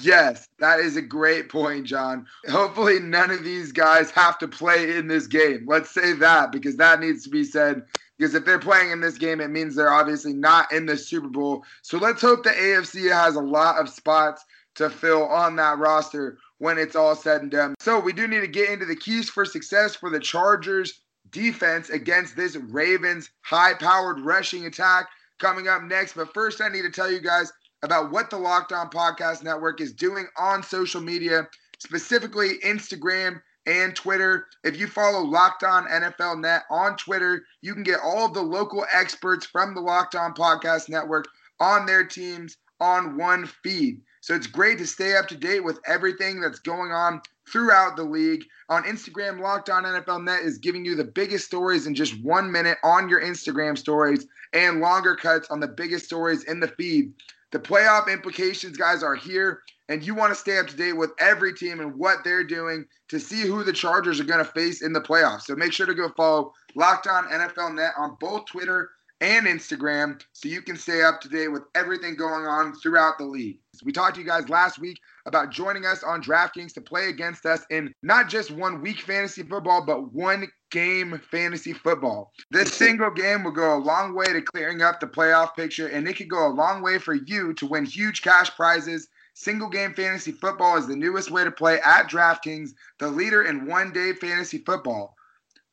Yes, 0.00 0.48
that 0.58 0.80
is 0.80 0.96
a 0.96 1.02
great 1.02 1.48
point, 1.48 1.86
John. 1.86 2.26
Hopefully, 2.48 2.98
none 2.98 3.30
of 3.30 3.44
these 3.44 3.70
guys 3.70 4.10
have 4.10 4.38
to 4.38 4.48
play 4.48 4.96
in 4.96 5.06
this 5.06 5.26
game. 5.26 5.66
Let's 5.68 5.92
say 5.92 6.14
that 6.14 6.50
because 6.50 6.76
that 6.76 7.00
needs 7.00 7.22
to 7.24 7.30
be 7.30 7.44
said. 7.44 7.82
Because 8.18 8.34
if 8.34 8.44
they're 8.44 8.58
playing 8.58 8.90
in 8.90 9.00
this 9.00 9.18
game, 9.18 9.40
it 9.40 9.50
means 9.50 9.74
they're 9.74 9.92
obviously 9.92 10.32
not 10.32 10.72
in 10.72 10.86
the 10.86 10.96
Super 10.96 11.28
Bowl. 11.28 11.64
So 11.82 11.98
let's 11.98 12.22
hope 12.22 12.44
the 12.44 12.50
AFC 12.50 13.12
has 13.12 13.36
a 13.36 13.40
lot 13.40 13.78
of 13.78 13.88
spots 13.88 14.44
to 14.76 14.90
fill 14.90 15.24
on 15.24 15.56
that 15.56 15.78
roster 15.78 16.38
when 16.58 16.78
it's 16.78 16.96
all 16.96 17.14
said 17.14 17.42
and 17.42 17.50
done. 17.50 17.74
So 17.80 18.00
we 18.00 18.12
do 18.12 18.26
need 18.26 18.40
to 18.40 18.46
get 18.46 18.70
into 18.70 18.86
the 18.86 18.96
keys 18.96 19.28
for 19.28 19.44
success 19.44 19.94
for 19.94 20.10
the 20.10 20.20
Chargers 20.20 21.00
defense 21.30 21.90
against 21.90 22.36
this 22.36 22.56
Ravens 22.56 23.30
high 23.42 23.74
powered 23.74 24.20
rushing 24.20 24.66
attack 24.66 25.08
coming 25.38 25.68
up 25.68 25.82
next. 25.82 26.14
But 26.14 26.32
first, 26.32 26.60
I 26.60 26.68
need 26.68 26.82
to 26.82 26.90
tell 26.90 27.10
you 27.10 27.20
guys 27.20 27.52
about 27.82 28.10
what 28.10 28.30
the 28.30 28.38
Locked 28.38 28.72
On 28.72 28.88
Podcast 28.88 29.42
Network 29.42 29.80
is 29.80 29.92
doing 29.92 30.26
on 30.38 30.62
social 30.62 31.00
media, 31.00 31.46
specifically 31.78 32.58
Instagram 32.64 33.40
and 33.66 33.94
Twitter. 33.94 34.46
If 34.62 34.78
you 34.78 34.86
follow 34.86 35.20
Locked 35.20 35.64
On 35.64 35.86
NFL 35.86 36.40
Net 36.40 36.62
on 36.70 36.96
Twitter, 36.96 37.44
you 37.62 37.74
can 37.74 37.82
get 37.82 38.00
all 38.02 38.26
of 38.26 38.34
the 38.34 38.42
local 38.42 38.86
experts 38.92 39.46
from 39.46 39.74
the 39.74 39.80
Locked 39.80 40.14
On 40.14 40.32
Podcast 40.34 40.88
Network 40.88 41.26
on 41.60 41.86
their 41.86 42.04
teams 42.04 42.56
on 42.80 43.16
one 43.16 43.46
feed. 43.46 44.00
So 44.24 44.34
it's 44.34 44.46
great 44.46 44.78
to 44.78 44.86
stay 44.86 45.18
up 45.18 45.28
to 45.28 45.36
date 45.36 45.62
with 45.62 45.80
everything 45.86 46.40
that's 46.40 46.58
going 46.58 46.92
on 46.92 47.20
throughout 47.46 47.94
the 47.94 48.04
league. 48.04 48.42
On 48.70 48.82
Instagram, 48.84 49.38
Locked 49.38 49.68
On 49.68 49.84
NFL 49.84 50.24
Net 50.24 50.40
is 50.40 50.56
giving 50.56 50.82
you 50.82 50.94
the 50.94 51.04
biggest 51.04 51.44
stories 51.44 51.86
in 51.86 51.94
just 51.94 52.18
one 52.22 52.50
minute 52.50 52.78
on 52.82 53.10
your 53.10 53.20
Instagram 53.20 53.76
stories 53.76 54.26
and 54.54 54.80
longer 54.80 55.14
cuts 55.14 55.50
on 55.50 55.60
the 55.60 55.68
biggest 55.68 56.06
stories 56.06 56.44
in 56.44 56.58
the 56.58 56.68
feed. 56.68 57.12
The 57.52 57.58
playoff 57.58 58.10
implications, 58.10 58.78
guys, 58.78 59.02
are 59.02 59.14
here, 59.14 59.60
and 59.90 60.02
you 60.02 60.14
want 60.14 60.32
to 60.32 60.40
stay 60.40 60.56
up 60.56 60.68
to 60.68 60.76
date 60.76 60.94
with 60.94 61.10
every 61.20 61.52
team 61.52 61.80
and 61.80 61.94
what 61.94 62.24
they're 62.24 62.44
doing 62.44 62.86
to 63.08 63.20
see 63.20 63.42
who 63.42 63.62
the 63.62 63.74
Chargers 63.74 64.20
are 64.20 64.24
going 64.24 64.42
to 64.42 64.52
face 64.52 64.80
in 64.80 64.94
the 64.94 65.02
playoffs. 65.02 65.42
So 65.42 65.54
make 65.54 65.74
sure 65.74 65.84
to 65.84 65.94
go 65.94 66.08
follow 66.16 66.50
Locked 66.74 67.08
On 67.08 67.24
NFL 67.24 67.74
Net 67.74 67.92
on 67.98 68.16
both 68.20 68.46
Twitter 68.46 68.88
and 69.24 69.46
Instagram 69.46 70.20
so 70.34 70.50
you 70.50 70.60
can 70.60 70.76
stay 70.76 71.02
up 71.02 71.18
to 71.22 71.30
date 71.30 71.48
with 71.48 71.62
everything 71.74 72.14
going 72.14 72.44
on 72.44 72.74
throughout 72.74 73.16
the 73.16 73.24
league. 73.24 73.58
We 73.82 73.90
talked 73.90 74.16
to 74.16 74.20
you 74.20 74.26
guys 74.26 74.50
last 74.50 74.78
week 74.78 75.00
about 75.24 75.50
joining 75.50 75.86
us 75.86 76.02
on 76.02 76.22
DraftKings 76.22 76.74
to 76.74 76.82
play 76.82 77.08
against 77.08 77.46
us 77.46 77.64
in 77.70 77.94
not 78.02 78.28
just 78.28 78.50
one 78.50 78.82
week 78.82 79.00
fantasy 79.00 79.42
football, 79.42 79.84
but 79.84 80.12
one 80.12 80.46
game 80.70 81.18
fantasy 81.30 81.72
football. 81.72 82.32
This 82.50 82.72
single 82.74 83.10
game 83.10 83.44
will 83.44 83.52
go 83.52 83.74
a 83.74 83.80
long 83.80 84.14
way 84.14 84.26
to 84.26 84.42
clearing 84.42 84.82
up 84.82 85.00
the 85.00 85.06
playoff 85.06 85.56
picture, 85.56 85.88
and 85.88 86.06
it 86.06 86.18
could 86.18 86.28
go 86.28 86.46
a 86.46 86.52
long 86.52 86.82
way 86.82 86.98
for 86.98 87.14
you 87.14 87.54
to 87.54 87.66
win 87.66 87.86
huge 87.86 88.20
cash 88.20 88.54
prizes. 88.54 89.08
Single 89.32 89.70
game 89.70 89.94
fantasy 89.94 90.32
football 90.32 90.76
is 90.76 90.86
the 90.86 90.96
newest 90.96 91.30
way 91.30 91.44
to 91.44 91.50
play 91.50 91.80
at 91.80 92.10
DraftKings, 92.10 92.72
the 92.98 93.08
leader 93.08 93.42
in 93.44 93.66
one 93.66 93.90
day 93.90 94.12
fantasy 94.12 94.58
football. 94.58 95.16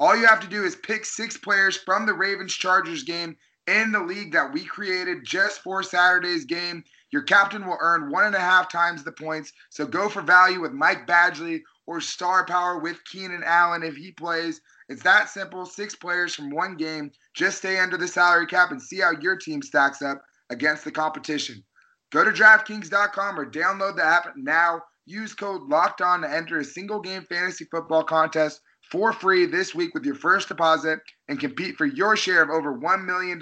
All 0.02 0.18
you 0.18 0.26
have 0.26 0.40
to 0.40 0.48
do 0.48 0.64
is 0.64 0.76
pick 0.78 1.06
six 1.06 1.38
players 1.38 1.78
from 1.78 2.08
the 2.08 2.14
Ravens 2.16 2.56
Chargers 2.56 3.04
game 3.04 3.38
in 3.68 3.92
the 3.92 4.00
league 4.00 4.32
that 4.32 4.52
we 4.52 4.66
created 4.66 5.24
just 5.24 5.62
for 5.62 5.84
Saturday's 5.84 6.44
game. 6.44 6.84
Your 7.12 7.22
captain 7.22 7.68
will 7.68 7.78
earn 7.80 8.10
one 8.10 8.26
and 8.26 8.34
a 8.34 8.40
half 8.40 8.68
times 8.68 9.04
the 9.04 9.12
points. 9.12 9.54
So 9.70 9.86
go 9.86 10.10
for 10.10 10.24
value 10.24 10.60
with 10.60 10.72
Mike 10.72 11.06
Badgley 11.06 11.62
or 11.86 12.02
star 12.02 12.48
power 12.48 12.80
with 12.80 12.98
Keenan 13.06 13.44
Allen 13.46 13.84
if 13.84 13.96
he 13.96 14.12
plays. 14.12 14.60
It's 14.90 15.04
that 15.04 15.30
simple. 15.30 15.68
Six 15.68 15.94
players 15.94 16.34
from 16.34 16.50
one 16.50 16.78
game. 16.78 17.12
Just 17.36 17.60
stay 17.60 17.78
under 17.78 17.96
the 17.96 18.08
salary 18.08 18.48
cap 18.48 18.72
and 18.72 18.82
see 18.82 19.02
how 19.02 19.12
your 19.22 19.38
team 19.38 19.62
stacks 19.62 20.02
up 20.02 20.20
against 20.50 20.84
the 20.84 20.92
competition. 20.92 21.64
Go 22.12 22.24
to 22.24 22.32
DraftKings.com 22.32 23.40
or 23.40 23.46
download 23.46 23.98
the 23.98 24.04
app 24.04 24.34
now. 24.36 24.82
Use 25.06 25.36
code 25.36 25.62
Locked 25.70 26.02
On 26.02 26.22
to 26.22 26.34
enter 26.34 26.58
a 26.58 26.66
single 26.66 27.02
game 27.02 27.22
fantasy 27.30 27.66
football 27.66 28.04
contest 28.04 28.62
for 28.92 29.14
free 29.14 29.46
this 29.46 29.74
week 29.74 29.94
with 29.94 30.04
your 30.04 30.16
first 30.16 30.50
deposit 30.50 31.00
and 31.30 31.40
compete 31.40 31.78
for 31.78 31.86
your 31.86 32.18
share 32.18 32.44
of 32.44 32.50
over 32.50 32.78
$1 32.78 33.06
million 33.06 33.40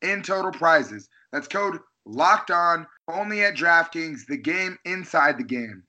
in 0.00 0.22
total 0.22 0.50
prizes. 0.50 1.08
That's 1.30 1.46
code 1.46 1.78
locked 2.06 2.50
on 2.50 2.86
only 3.06 3.42
at 3.42 3.54
DraftKings, 3.54 4.26
the 4.26 4.38
game 4.38 4.78
inside 4.86 5.36
the 5.38 5.44
game. 5.44 5.82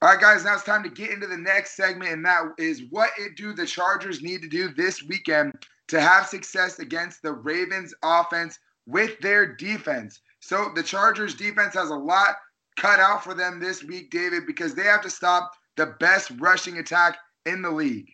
All 0.00 0.08
right, 0.08 0.20
guys, 0.20 0.44
now 0.44 0.54
it's 0.54 0.64
time 0.64 0.82
to 0.82 0.88
get 0.88 1.10
into 1.10 1.28
the 1.28 1.36
next 1.36 1.76
segment, 1.76 2.10
and 2.10 2.24
that 2.24 2.42
is 2.58 2.82
what 2.90 3.10
it 3.18 3.36
do 3.36 3.52
the 3.52 3.66
Chargers 3.66 4.20
need 4.20 4.42
to 4.42 4.48
do 4.48 4.68
this 4.74 5.00
weekend 5.04 5.52
to 5.88 6.00
have 6.00 6.26
success 6.26 6.80
against 6.80 7.22
the 7.22 7.32
Ravens 7.32 7.94
offense 8.02 8.58
with 8.86 9.16
their 9.20 9.54
defense. 9.54 10.20
So 10.40 10.70
the 10.74 10.82
Chargers 10.82 11.34
defense 11.34 11.74
has 11.74 11.90
a 11.90 11.94
lot 11.94 12.34
cut 12.76 13.00
out 13.00 13.22
for 13.24 13.34
them 13.34 13.60
this 13.60 13.82
week, 13.84 14.10
David, 14.10 14.46
because 14.46 14.74
they 14.74 14.84
have 14.84 15.02
to 15.02 15.10
stop 15.10 15.52
the 15.76 15.94
best 16.00 16.30
rushing 16.38 16.78
attack 16.78 17.18
in 17.46 17.62
the 17.62 17.70
league. 17.70 18.10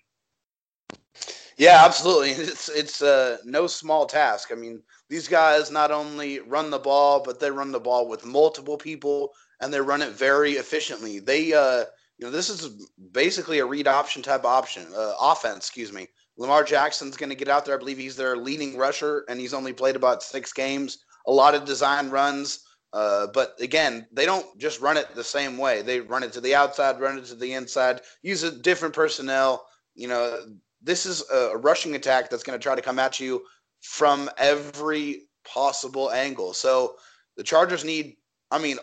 Yeah, 1.57 1.83
absolutely. 1.85 2.31
It's 2.45 2.69
it's 2.69 3.03
uh, 3.03 3.39
no 3.45 3.67
small 3.67 4.07
task. 4.07 4.51
I 4.53 4.55
mean, 4.55 4.83
these 5.09 5.29
guys 5.29 5.71
not 5.71 5.91
only 5.91 6.41
run 6.41 6.71
the 6.71 6.79
ball, 6.79 7.21
but 7.23 7.41
they 7.41 7.51
run 7.51 7.73
the 7.73 7.81
ball 7.81 8.09
with 8.09 8.25
multiple 8.25 8.77
people 8.77 9.33
and 9.61 9.73
they 9.73 9.81
run 9.81 10.03
it 10.03 10.13
very 10.13 10.53
efficiently. 10.53 11.19
They, 11.19 11.53
uh, 11.53 11.85
you 12.19 12.27
know, 12.27 12.31
this 12.31 12.49
is 12.49 12.87
basically 13.13 13.59
a 13.59 13.67
read 13.67 13.89
option 13.89 14.23
type 14.23 14.41
of 14.41 14.47
option 14.47 14.87
uh, 14.97 15.15
offense. 15.21 15.67
Excuse 15.67 15.93
me. 15.93 16.07
Lamar 16.37 16.63
Jackson's 16.63 17.17
going 17.17 17.31
to 17.31 17.37
get 17.37 17.49
out 17.49 17.65
there. 17.65 17.75
I 17.75 17.79
believe 17.79 17.99
he's 17.99 18.15
their 18.15 18.37
leading 18.37 18.77
rusher, 18.77 19.25
and 19.29 19.41
he's 19.41 19.55
only 19.55 19.73
played 19.73 19.97
about 19.97 20.23
six 20.23 20.53
games. 20.53 20.99
A 21.27 21.33
lot 21.33 21.57
of 21.57 21.65
design 21.65 22.11
runs, 22.11 22.61
uh, 22.93 23.27
but 23.35 23.55
again, 23.61 24.07
they 24.13 24.25
don't 24.25 24.47
just 24.59 24.81
run 24.81 24.97
it 24.97 25.15
the 25.15 25.25
same 25.25 25.59
way. 25.59 25.83
They 25.83 26.01
run 26.01 26.23
it 26.23 26.33
to 26.33 26.41
the 26.41 26.55
outside, 26.55 27.01
run 27.01 27.19
it 27.19 27.27
to 27.27 27.35
the 27.35 27.53
inside, 27.53 28.01
use 28.23 28.43
a 28.43 28.51
different 28.51 28.95
personnel. 28.95 29.67
You 29.95 30.09
know, 30.09 30.39
this 30.83 31.05
is 31.07 31.23
a 31.31 31.57
rushing 31.57 31.95
attack 31.97 32.31
that's 32.31 32.43
going 32.43 32.59
to 32.59 32.63
try 32.63 32.75
to 32.75 32.83
come 32.83 32.99
at 32.99 33.21
you 33.21 33.43
from 33.81 34.31
every 34.39 35.23
possible 35.45 36.11
angle. 36.11 36.53
So 36.55 36.97
the 37.37 37.43
Chargers 37.43 37.85
need, 37.85 38.17
I 38.51 38.59
mean, 38.59 38.79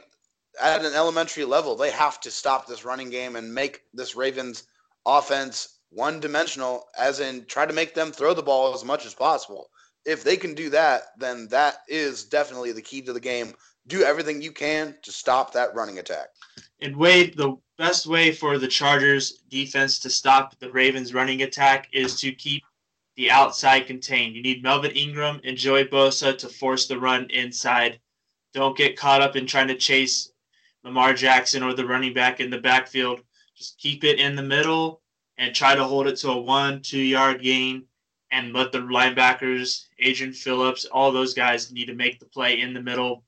at 0.62 0.86
an 0.86 0.94
elementary 0.94 1.46
level, 1.46 1.76
they 1.76 1.92
have 1.92 2.20
to 2.22 2.32
stop 2.32 2.68
this 2.68 2.86
running 2.86 3.10
game 3.10 3.36
and 3.36 3.54
make 3.54 3.82
this 3.94 4.16
Ravens 4.16 4.64
offense 5.06 5.80
one 5.90 6.20
dimensional, 6.20 6.86
as 6.98 7.20
in 7.20 7.46
try 7.46 7.66
to 7.66 7.74
make 7.74 7.94
them 7.94 8.12
throw 8.12 8.34
the 8.34 8.44
ball 8.44 8.74
as 8.74 8.84
much 8.84 9.06
as 9.06 9.14
possible. 9.14 9.70
If 10.06 10.24
they 10.24 10.38
can 10.38 10.54
do 10.54 10.70
that, 10.70 11.04
then 11.18 11.48
that 11.50 11.78
is 11.88 12.26
definitely 12.26 12.72
the 12.72 12.82
key 12.82 13.02
to 13.04 13.14
the 13.14 13.20
game. 13.20 13.54
Do 13.88 14.04
everything 14.04 14.42
you 14.42 14.52
can 14.52 14.96
to 15.04 15.12
stop 15.12 15.54
that 15.54 15.76
running 15.76 16.00
attack. 16.00 16.30
And 16.82 16.96
Wade, 16.96 17.38
the 17.38 17.58
best 17.78 18.08
way 18.08 18.32
for 18.32 18.58
the 18.58 18.68
Chargers 18.68 19.44
defense 19.50 20.00
to 20.00 20.10
stop 20.10 20.58
the 20.60 20.72
Ravens 20.72 21.14
running 21.14 21.42
attack 21.42 21.88
is 21.94 22.20
to 22.22 22.32
keep 22.32 22.64
the 23.16 23.32
outside 23.32 23.88
contained. 23.88 24.36
You 24.36 24.42
need 24.42 24.64
Melvin 24.64 24.92
Ingram 24.92 25.40
and 25.44 25.58
Joey 25.58 25.86
Bosa 25.86 26.38
to 26.38 26.50
force 26.50 26.88
the 26.88 27.00
run 27.00 27.30
inside. 27.30 28.00
Don't 28.54 28.78
get 28.78 28.98
caught 28.98 29.22
up 29.22 29.36
in 29.36 29.46
trying 29.46 29.68
to 29.68 29.76
chase 29.76 30.32
Lamar 30.84 31.14
Jackson 31.14 31.64
or 31.64 31.74
the 31.74 31.86
running 31.86 32.14
back 32.14 32.40
in 32.40 32.50
the 32.50 32.58
backfield. 32.58 33.22
Just 33.56 33.78
keep 33.78 34.04
it 34.04 34.20
in 34.20 34.36
the 34.36 34.44
middle 34.44 35.02
and 35.38 35.54
try 35.54 35.76
to 35.76 35.84
hold 35.84 36.08
it 36.08 36.16
to 36.18 36.30
a 36.32 36.42
one, 36.42 36.82
two 36.82 37.00
yard 37.00 37.42
gain 37.42 37.86
and 38.32 38.54
let 38.54 38.72
the 38.72 38.80
linebackers, 38.80 39.88
Adrian 40.00 40.34
Phillips, 40.34 40.86
all 40.86 41.12
those 41.12 41.34
guys 41.34 41.72
need 41.72 41.86
to 41.86 41.94
make 41.94 42.20
the 42.20 42.26
play 42.26 42.60
in 42.60 42.74
the 42.74 42.82
middle, 42.82 43.25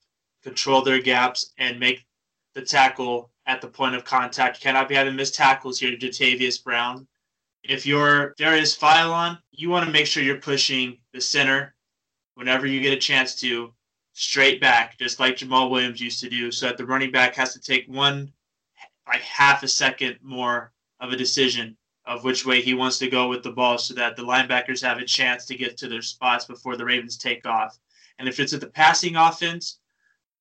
control 0.47 0.81
their 0.81 1.01
gaps, 1.01 1.51
and 1.57 1.77
make 1.77 2.05
the 2.53 2.61
tackle 2.61 3.29
at 3.47 3.59
the 3.59 3.67
point 3.67 3.95
of 3.95 4.05
contact. 4.05 4.61
Cannot 4.61 4.87
be 4.87 4.95
having 4.95 5.15
missed 5.15 5.35
tackles 5.35 5.77
here, 5.77 5.91
to 5.91 5.97
Jatavius 5.97 6.63
Brown. 6.63 7.05
If 7.63 7.85
you're 7.85 8.33
Darius 8.37 8.77
Philon, 8.77 9.37
you 9.51 9.69
want 9.69 9.85
to 9.85 9.91
make 9.91 10.07
sure 10.07 10.23
you're 10.23 10.39
pushing 10.39 10.99
the 11.11 11.19
center 11.19 11.75
whenever 12.35 12.65
you 12.65 12.79
get 12.79 12.93
a 12.93 12.97
chance 12.97 13.35
to 13.41 13.73
straight 14.13 14.61
back, 14.61 14.97
just 14.97 15.19
like 15.19 15.35
Jamal 15.35 15.69
Williams 15.69 15.99
used 15.99 16.21
to 16.21 16.29
do, 16.29 16.49
so 16.49 16.67
that 16.67 16.77
the 16.77 16.85
running 16.85 17.11
back 17.11 17.35
has 17.35 17.51
to 17.53 17.59
take 17.59 17.85
one, 17.87 18.31
like 19.05 19.21
half 19.21 19.63
a 19.63 19.67
second 19.67 20.17
more 20.21 20.71
of 21.01 21.11
a 21.11 21.17
decision 21.17 21.75
of 22.05 22.23
which 22.23 22.45
way 22.45 22.61
he 22.61 22.73
wants 22.73 22.97
to 22.99 23.09
go 23.09 23.27
with 23.27 23.43
the 23.43 23.51
ball 23.51 23.77
so 23.77 23.93
that 23.93 24.15
the 24.15 24.23
linebackers 24.23 24.81
have 24.81 24.97
a 24.97 25.05
chance 25.05 25.43
to 25.43 25.57
get 25.57 25.75
to 25.75 25.89
their 25.89 26.01
spots 26.01 26.45
before 26.45 26.77
the 26.77 26.85
Ravens 26.85 27.17
take 27.17 27.45
off. 27.45 27.77
And 28.17 28.29
if 28.29 28.39
it's 28.39 28.53
at 28.53 28.61
the 28.61 28.67
passing 28.67 29.17
offense, 29.17 29.79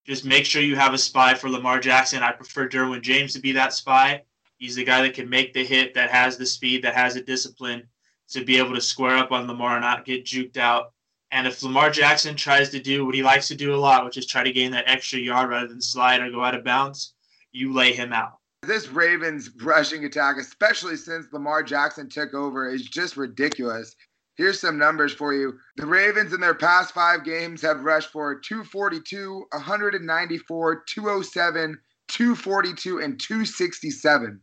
just 0.06 0.24
make 0.24 0.44
sure 0.44 0.62
you 0.62 0.76
have 0.76 0.94
a 0.94 0.98
spy 0.98 1.34
for 1.34 1.50
Lamar 1.50 1.80
Jackson. 1.80 2.22
I 2.22 2.32
prefer 2.32 2.68
Derwin 2.68 3.02
James 3.02 3.32
to 3.34 3.40
be 3.40 3.52
that 3.52 3.72
spy. 3.72 4.22
He's 4.58 4.76
the 4.76 4.84
guy 4.84 5.02
that 5.02 5.14
can 5.14 5.28
make 5.28 5.52
the 5.52 5.64
hit, 5.64 5.94
that 5.94 6.10
has 6.10 6.36
the 6.36 6.46
speed, 6.46 6.82
that 6.82 6.94
has 6.94 7.14
the 7.14 7.20
discipline 7.20 7.82
to 8.30 8.44
be 8.44 8.58
able 8.58 8.74
to 8.74 8.80
square 8.80 9.16
up 9.16 9.32
on 9.32 9.46
Lamar 9.46 9.74
and 9.74 9.82
not 9.82 10.04
get 10.04 10.24
juked 10.24 10.56
out 10.56 10.92
and 11.30 11.46
if 11.46 11.62
Lamar 11.62 11.90
Jackson 11.90 12.36
tries 12.36 12.70
to 12.70 12.80
do 12.80 13.04
what 13.04 13.14
he 13.14 13.22
likes 13.22 13.48
to 13.48 13.54
do 13.54 13.74
a 13.74 13.76
lot, 13.76 14.04
which 14.04 14.16
is 14.16 14.26
try 14.26 14.42
to 14.42 14.52
gain 14.52 14.70
that 14.72 14.88
extra 14.88 15.18
yard 15.18 15.50
rather 15.50 15.66
than 15.66 15.80
slide 15.80 16.20
or 16.20 16.30
go 16.30 16.44
out 16.44 16.54
of 16.54 16.64
bounds, 16.64 17.14
you 17.52 17.72
lay 17.72 17.92
him 17.92 18.12
out. 18.12 18.38
This 18.62 18.88
Ravens 18.88 19.50
rushing 19.62 20.04
attack, 20.04 20.36
especially 20.38 20.96
since 20.96 21.26
Lamar 21.32 21.62
Jackson 21.62 22.08
took 22.08 22.34
over, 22.34 22.68
is 22.68 22.82
just 22.82 23.16
ridiculous. 23.16 23.94
Here's 24.36 24.60
some 24.60 24.78
numbers 24.78 25.14
for 25.14 25.32
you. 25.32 25.58
The 25.76 25.86
Ravens 25.86 26.32
in 26.34 26.40
their 26.40 26.54
past 26.54 26.92
five 26.92 27.24
games 27.24 27.62
have 27.62 27.84
rushed 27.84 28.10
for 28.10 28.34
242, 28.38 29.46
194, 29.50 30.82
207, 30.86 31.78
242, 32.08 32.98
and 32.98 33.18
267 33.18 34.40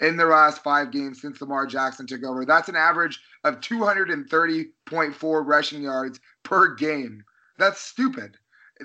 in 0.00 0.16
their 0.16 0.28
last 0.28 0.62
five 0.62 0.90
games 0.92 1.20
since 1.20 1.40
Lamar 1.40 1.66
Jackson 1.66 2.06
took 2.06 2.24
over. 2.24 2.44
That's 2.44 2.68
an 2.68 2.76
average 2.76 3.20
of 3.44 3.60
230.4 3.60 5.46
rushing 5.46 5.82
yards 5.82 6.20
per 6.44 6.74
game. 6.74 7.24
That's 7.58 7.80
stupid. 7.80 8.36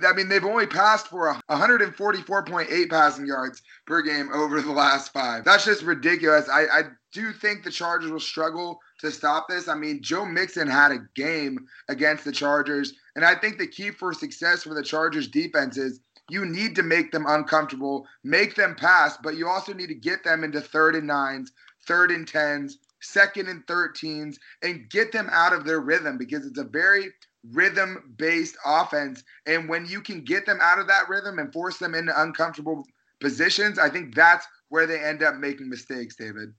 I 0.06 0.14
mean, 0.14 0.28
they've 0.28 0.44
only 0.44 0.68
passed 0.68 1.08
for 1.08 1.36
144.8 1.50 2.90
passing 2.90 3.26
yards 3.26 3.62
per 3.86 4.02
game 4.02 4.30
over 4.34 4.62
the 4.62 4.72
last 4.72 5.12
five. 5.12 5.44
That's 5.44 5.66
just 5.66 5.82
ridiculous. 5.82 6.50
I, 6.50 6.66
I 6.66 6.84
do 7.14 7.32
think 7.32 7.64
the 7.64 7.72
Chargers 7.72 8.12
will 8.12 8.20
struggle 8.20 8.80
to 9.00 9.12
stop 9.12 9.48
this. 9.48 9.68
I 9.68 9.76
mean, 9.76 10.02
Joe 10.02 10.26
Mixon 10.26 10.68
had 10.68 10.92
a 10.92 11.08
game 11.16 11.68
against 11.90 12.26
the 12.26 12.32
Chargers, 12.32 12.94
and 13.16 13.24
I 13.24 13.36
think 13.36 13.58
the 13.58 13.68
key 13.68 13.92
for 13.92 14.14
success 14.14 14.64
for 14.64 14.74
the 14.74 14.84
Chargers 14.84 15.28
defense 15.28 15.78
is 15.78 16.00
you 16.30 16.46
need 16.46 16.76
to 16.76 16.84
make 16.84 17.12
them 17.12 17.26
uncomfortable, 17.28 18.06
make 18.24 18.56
them 18.56 18.76
pass, 18.76 19.18
but 19.24 19.38
you 19.38 19.48
also 19.48 19.74
need 19.74 19.88
to 19.88 19.96
get 19.96 20.24
them 20.24 20.44
into 20.44 20.60
third 20.60 20.96
and 20.96 21.08
nines, 21.08 21.52
third 21.88 22.12
and 22.12 22.28
tens, 22.28 22.80
second 23.02 23.48
and 23.48 23.66
13s, 23.66 24.38
and 24.62 24.90
get 24.90 25.12
them 25.12 25.30
out 25.32 25.54
of 25.54 25.64
their 25.64 25.80
rhythm 25.80 26.18
because 26.18 26.46
it's 26.46 26.60
a 26.60 26.64
very 26.64 27.10
rhythm 27.52 28.14
based 28.18 28.58
offense. 28.66 29.24
And 29.46 29.70
when 29.70 29.86
you 29.86 30.02
can 30.02 30.24
get 30.24 30.46
them 30.46 30.60
out 30.62 30.80
of 30.80 30.88
that 30.88 31.08
rhythm 31.08 31.40
and 31.40 31.54
force 31.54 31.78
them 31.78 31.96
into 31.96 32.20
uncomfortable 32.22 32.86
positions, 33.22 33.80
I 33.80 33.90
think 33.90 34.14
that's 34.14 34.46
where 34.70 34.86
they 34.86 35.00
end 35.00 35.24
up 35.24 35.36
making 35.36 35.70
mistakes, 35.70 36.16
David. 36.16 36.54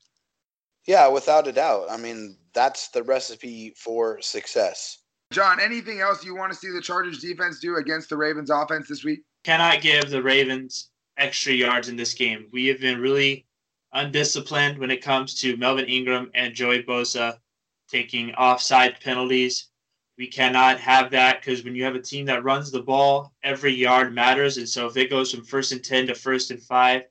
Yeah, 0.89 1.07
without 1.07 1.47
a 1.47 1.53
doubt. 1.53 1.87
I 1.91 1.99
mean, 1.99 2.37
that's 2.55 2.89
the 2.89 3.03
recipe 3.03 3.75
for 3.77 4.21
success. 4.23 5.03
John, 5.31 5.61
anything 5.61 6.01
else 6.01 6.25
you 6.25 6.35
want 6.35 6.51
to 6.51 6.59
see 6.59 6.71
the 6.71 6.81
Chargers 6.81 7.21
defense 7.21 7.61
do 7.61 7.77
against 7.77 8.09
the 8.09 8.17
Ravens 8.17 8.49
offense 8.49 8.89
this 8.89 9.05
week? 9.05 9.21
cannot 9.45 9.81
give 9.81 10.11
the 10.11 10.23
Ravens 10.23 10.91
extra 11.17 11.53
yards 11.53 11.89
in 11.89 11.97
this 11.97 12.15
game. 12.15 12.49
We 12.53 12.67
have 12.67 12.81
been 12.81 13.01
really 13.01 13.47
undisciplined 13.93 14.79
when 14.79 14.91
it 14.91 15.03
comes 15.03 15.35
to 15.41 15.57
Melvin 15.57 15.87
Ingram 15.87 16.31
and 16.35 16.55
Joey 16.55 16.83
Bosa 16.83 17.39
taking 17.91 18.35
offside 18.35 19.01
penalties. 19.01 19.69
We 20.19 20.27
cannot 20.27 20.81
have 20.81 21.11
that 21.13 21.41
because 21.41 21.65
when 21.65 21.75
you 21.75 21.85
have 21.85 21.95
a 21.95 22.03
team 22.03 22.27
that 22.27 22.45
runs 22.45 22.71
the 22.71 22.83
ball, 22.83 23.33
every 23.43 23.75
yard 23.75 24.15
matters. 24.15 24.59
And 24.59 24.69
so 24.69 24.87
if 24.87 24.97
it 24.97 25.11
goes 25.11 25.33
from 25.33 25.45
first 25.45 25.73
and 25.73 25.83
10 25.83 26.09
to 26.09 26.15
first 26.15 26.51
and 26.51 26.63
five, 26.63 27.03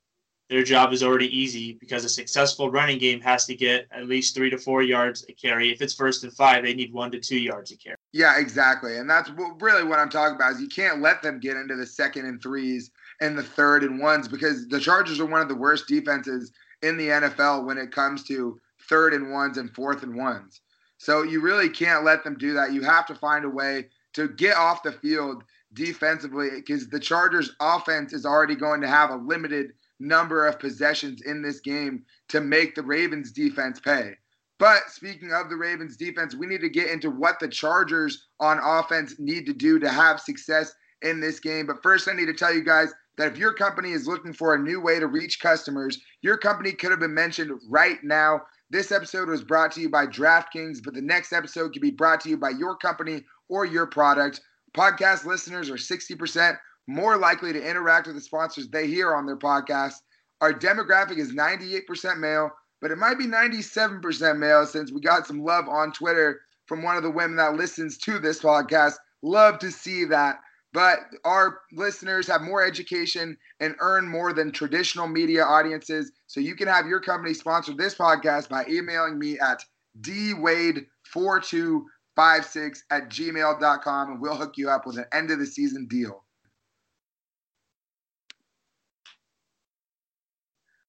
their 0.50 0.64
job 0.64 0.94
is 0.94 1.04
already 1.04 1.36
easy 1.38 1.74
because 1.74 2.06
a 2.06 2.10
successful 2.10 2.72
running 2.72 2.98
game 2.98 3.20
has 3.20 3.46
to 3.46 3.56
get 3.56 3.88
at 3.92 4.08
least 4.08 4.34
three 4.34 4.50
to 4.50 4.58
four 4.58 4.82
yards 4.82 5.26
a 5.28 5.34
carry. 5.34 5.72
If 5.72 5.82
it's 5.82 5.94
first 5.94 6.24
and 6.24 6.34
five, 6.34 6.64
they 6.64 6.74
need 6.74 6.94
one 6.94 7.12
to 7.12 7.20
two 7.20 7.38
yards 7.38 7.72
a 7.72 7.78
carry. 7.78 7.98
Yeah, 8.14 8.40
exactly. 8.40 8.98
And 8.98 9.10
that's 9.10 9.30
really 9.60 9.84
what 9.84 10.00
I'm 10.00 10.10
talking 10.10 10.36
about 10.36 10.54
is 10.54 10.62
you 10.62 10.70
can't 10.70 11.02
let 11.02 11.22
them 11.22 11.40
get 11.40 11.58
into 11.58 11.76
the 11.76 11.86
second 11.86 12.26
and 12.26 12.42
threes 12.42 12.92
and 13.20 13.38
the 13.38 13.44
third 13.44 13.84
and 13.84 14.00
ones 14.00 14.28
because 14.28 14.68
the 14.70 14.80
Chargers 14.80 15.20
are 15.20 15.26
one 15.26 15.42
of 15.42 15.50
the 15.50 15.56
worst 15.56 15.88
defenses 15.88 16.52
in 16.82 16.96
the 16.96 17.10
NFL 17.10 17.66
when 17.66 17.78
it 17.78 17.92
comes 17.92 18.24
to 18.26 18.58
third 18.88 19.14
and 19.14 19.32
ones 19.32 19.58
and 19.58 19.74
fourth 19.76 20.04
and 20.04 20.16
ones. 20.16 20.62
So 20.98 21.24
you 21.24 21.42
really 21.42 21.70
can't 21.70 22.06
let 22.06 22.24
them 22.24 22.38
do 22.38 22.54
that. 22.54 22.72
You 22.72 22.84
have 22.84 23.06
to 23.08 23.16
find 23.16 23.44
a 23.44 23.50
way 23.50 23.88
to 24.14 24.30
get 24.30 24.56
off 24.56 24.82
the 24.82 24.94
field 24.94 25.44
defensively 25.74 26.50
because 26.56 26.88
the 26.88 27.00
Chargers 27.00 27.54
offense 27.60 28.14
is 28.14 28.26
already 28.26 28.56
going 28.56 28.80
to 28.80 28.88
have 28.88 29.10
a 29.10 29.18
limited– 29.18 29.74
number 30.00 30.46
of 30.46 30.60
possessions 30.60 31.22
in 31.22 31.42
this 31.42 31.60
game 31.60 32.04
to 32.30 32.42
make 32.42 32.76
the 32.76 32.84
Ravens 32.84 33.32
defense 33.32 33.80
pay. 33.80 34.14
But 34.60 34.90
speaking 34.90 35.32
of 35.34 35.50
the 35.50 35.56
Ravens 35.56 35.98
defense, 35.98 36.36
we 36.36 36.48
need 36.48 36.62
to 36.62 36.70
get 36.70 36.90
into 36.90 37.12
what 37.12 37.40
the 37.40 37.48
Chargers 37.48 38.28
on 38.40 38.60
offense 38.62 39.16
need 39.20 39.46
to 39.46 39.54
do 39.54 39.80
to 39.80 39.90
have 39.90 40.20
success 40.20 40.74
in 41.04 41.20
this 41.20 41.40
game. 41.40 41.68
But 41.68 41.84
first, 41.84 42.08
I 42.08 42.14
need 42.14 42.26
to 42.26 42.34
tell 42.34 42.54
you 42.54 42.64
guys 42.64 42.94
that 43.18 43.32
if 43.32 43.38
your 43.38 43.54
company 43.54 43.92
is 43.92 44.08
looking 44.08 44.34
for 44.34 44.54
a 44.56 44.60
new 44.60 44.82
way 44.82 45.00
to 45.00 45.08
reach 45.08 45.40
customers, 45.40 46.00
your 46.22 46.38
company 46.38 46.72
could 46.72 46.92
have 46.92 47.00
been 47.00 47.14
mentioned 47.14 47.52
right 47.70 48.04
now. 48.04 48.42
This 48.70 48.92
episode 48.92 49.30
was 49.30 49.44
brought 49.44 49.72
to 49.74 49.82
you 49.82 49.90
by 49.90 50.08
DraftKings, 50.08 50.84
but 50.84 50.94
the 50.94 51.02
next 51.02 51.34
episode 51.34 51.74
could 51.74 51.82
be 51.82 51.92
brought 51.92 52.22
to 52.22 52.30
you 52.30 52.38
by 52.38 52.50
your 52.50 52.76
company 52.76 53.24
or 53.50 53.66
your 53.66 53.86
product. 53.86 54.42
Podcast 54.76 55.26
listeners 55.26 55.70
are 55.70 55.76
60% 55.76 56.58
more 56.88 57.18
likely 57.18 57.54
to 57.54 57.70
interact 57.70 58.08
with 58.08 58.16
the 58.16 58.22
sponsors 58.22 58.70
they 58.70 58.88
hear 58.88 59.14
on 59.14 59.26
their 59.26 59.38
podcast. 59.38 59.96
Our 60.42 60.54
demographic 60.54 61.18
is 61.18 61.34
98% 61.34 62.20
male, 62.20 62.52
but 62.82 62.92
it 62.92 62.98
might 62.98 63.18
be 63.18 63.26
97% 63.26 64.38
male 64.38 64.66
since 64.66 64.92
we 64.92 65.02
got 65.02 65.28
some 65.28 65.44
love 65.44 65.68
on 65.68 65.92
Twitter 65.92 66.42
from 66.66 66.84
one 66.84 66.98
of 66.98 67.04
the 67.04 67.12
women 67.12 67.38
that 67.38 67.56
listens 67.56 67.98
to 68.00 68.20
this 68.20 68.42
podcast. 68.42 68.96
Love 69.22 69.60
to 69.60 69.72
see 69.72 70.06
that. 70.06 70.40
But 70.74 71.00
our 71.24 71.60
listeners 71.72 72.28
have 72.28 72.42
more 72.42 72.64
education 72.64 73.38
and 73.60 73.76
earn 73.80 74.08
more 74.08 74.34
than 74.34 74.52
traditional 74.52 75.08
media 75.08 75.44
audiences. 75.44 76.12
So 76.28 76.40
you 76.40 76.56
can 76.56 76.68
have 76.68 76.86
your 76.86 77.00
company 77.00 77.34
sponsor 77.34 77.74
this 77.74 77.96
podcast 77.96 78.50
by 78.50 78.66
emailing 78.70 79.18
me 79.18 79.40
at 79.40 79.64
dwade4256 80.02 82.78
at 82.92 83.10
gmail.com 83.10 84.12
and 84.12 84.22
we'll 84.22 84.36
hook 84.36 84.54
you 84.58 84.70
up 84.70 84.86
with 84.86 84.98
an 84.98 85.06
end 85.14 85.32
of 85.32 85.40
the 85.40 85.48
season 85.48 85.88
deal. 85.88 86.27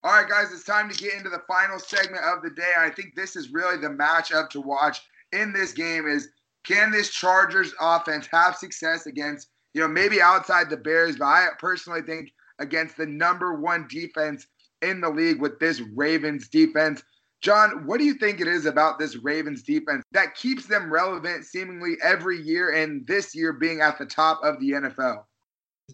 All 0.05 0.13
right, 0.13 0.29
guys, 0.29 0.53
it's 0.53 0.63
time 0.63 0.89
to 0.89 0.97
get 0.97 1.15
into 1.15 1.29
the 1.29 1.43
final 1.49 1.79
segment 1.81 2.23
of 2.25 2.43
the 2.43 2.51
day. 2.51 2.71
I 2.79 2.89
think 2.89 3.17
this 3.17 3.35
is 3.35 3.53
really 3.53 3.79
the 3.79 3.89
matchup 3.89 4.49
to 4.51 4.61
watch 4.61 5.01
in 5.33 5.53
this 5.53 5.73
game 5.73 6.07
is 6.07 6.29
can 6.65 6.93
this 6.93 7.11
Chargers 7.11 7.75
offense 7.81 8.29
have 8.31 8.55
success 8.55 9.07
against, 9.07 9.49
you 9.75 9.81
know, 9.81 9.89
maybe 9.89 10.23
outside 10.23 10.71
the 10.71 10.77
Bears, 10.77 11.17
but 11.17 11.25
I 11.25 11.49
personally 11.59 12.03
think 12.03 12.31
against 12.61 12.97
the 12.97 13.07
number 13.07 13.55
one 13.55 13.89
defense 13.89 14.47
in 14.83 15.01
the 15.01 15.11
league 15.11 15.41
with 15.41 15.59
this 15.59 15.83
Ravens 15.97 16.49
defense. 16.49 17.03
John, 17.41 17.87
what 17.87 17.99
do 17.99 18.05
you 18.05 18.15
think 18.15 18.41
it 18.41 18.49
is 18.49 18.67
about 18.67 18.99
this 18.99 19.17
Ravens 19.17 19.63
defense 19.63 20.05
that 20.13 20.37
keeps 20.37 20.67
them 20.67 20.93
relevant 20.93 21.45
seemingly 21.45 21.97
every 22.03 22.41
year 22.41 22.71
and 22.71 23.07
this 23.07 23.35
year 23.35 23.53
being 23.53 23.81
at 23.81 23.99
the 23.99 24.07
top 24.07 24.41
of 24.45 24.61
the 24.61 24.71
NFL? 24.71 25.25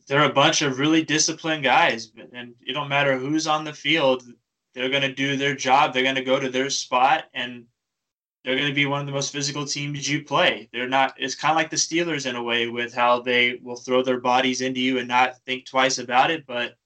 They're 0.07 0.25
a 0.25 0.33
bunch 0.33 0.63
of 0.63 0.79
really 0.79 1.03
disciplined 1.03 1.63
guys, 1.63 2.13
and 2.33 2.55
it 2.61 2.73
don't 2.73 2.89
matter 2.89 3.17
who's 3.17 3.47
on 3.47 3.65
the 3.65 3.73
field. 3.73 4.25
They're 4.75 4.91
going 4.91 5.03
to 5.03 5.13
do 5.13 5.37
their 5.37 5.55
job. 5.55 5.93
They're 5.93 6.03
going 6.03 6.15
to 6.17 6.25
go 6.25 6.39
to 6.39 6.51
their 6.51 6.69
spot, 6.69 7.25
and 7.33 7.67
they're 8.45 8.57
going 8.57 8.69
to 8.69 8.75
be 8.75 8.87
one 8.87 9.01
of 9.01 9.07
the 9.07 9.13
most 9.13 9.33
physical 9.33 9.65
teams 9.65 10.09
you 10.09 10.25
play. 10.25 10.69
They're 10.73 10.89
not. 10.89 11.15
It's 11.17 11.35
kind 11.35 11.53
of 11.53 11.57
like 11.57 11.71
the 11.71 11.77
Steelers 11.77 12.27
in 12.27 12.37
a 12.37 12.43
way 12.43 12.69
with 12.69 12.93
how 12.93 13.21
they 13.21 13.59
will 13.63 13.77
throw 13.77 14.03
their 14.03 14.21
bodies 14.21 14.61
into 14.61 14.81
you 14.81 14.99
and 14.99 15.09
not 15.09 15.41
think 15.47 15.65
twice 15.65 15.99
about 15.99 16.31
it. 16.31 16.45
But 16.47 16.77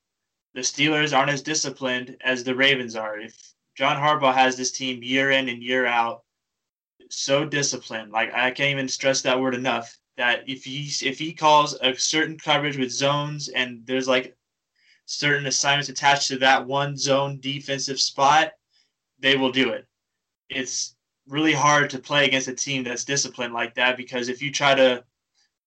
the 0.55 0.61
Steelers 0.61 1.17
aren't 1.17 1.31
as 1.31 1.43
disciplined 1.43 2.17
as 2.21 2.45
the 2.45 2.55
Ravens 2.55 2.95
are. 2.95 3.19
If 3.19 3.35
John 3.75 3.97
Harbaugh 3.97 4.35
has 4.35 4.57
this 4.57 4.71
team 4.71 5.03
year 5.03 5.31
in 5.31 5.49
and 5.49 5.63
year 5.63 5.87
out, 5.87 6.23
so 7.11 7.45
disciplined. 7.45 8.13
Like 8.13 8.33
I 8.33 8.51
can't 8.51 8.71
even 8.71 8.89
stress 8.89 9.23
that 9.23 9.41
word 9.41 9.55
enough. 9.55 9.97
That 10.19 10.47
if 10.47 10.65
he 10.65 10.91
if 11.03 11.19
he 11.19 11.33
calls 11.33 11.79
a 11.81 11.95
certain 11.95 12.39
coverage 12.39 12.77
with 12.77 12.91
zones 12.91 13.49
and 13.49 13.87
there's 13.87 14.09
like 14.09 14.37
certain 15.07 15.47
assignments 15.47 15.89
attached 15.89 16.29
to 16.29 16.39
that 16.39 16.67
one 16.67 16.97
zone 16.97 17.39
defensive 17.41 18.01
spot, 18.01 18.53
they 19.21 19.37
will 19.37 19.53
do 19.53 19.71
it. 19.71 19.87
It's 20.51 20.97
really 21.29 21.53
hard 21.53 21.91
to 21.91 21.99
play 21.99 22.27
against 22.27 22.49
a 22.49 22.55
team 22.55 22.85
that's 22.85 23.05
disciplined 23.05 23.55
like 23.55 23.75
that 23.77 23.97
because 23.97 24.29
if 24.29 24.43
you 24.43 24.51
try 24.51 24.75
to 24.75 25.05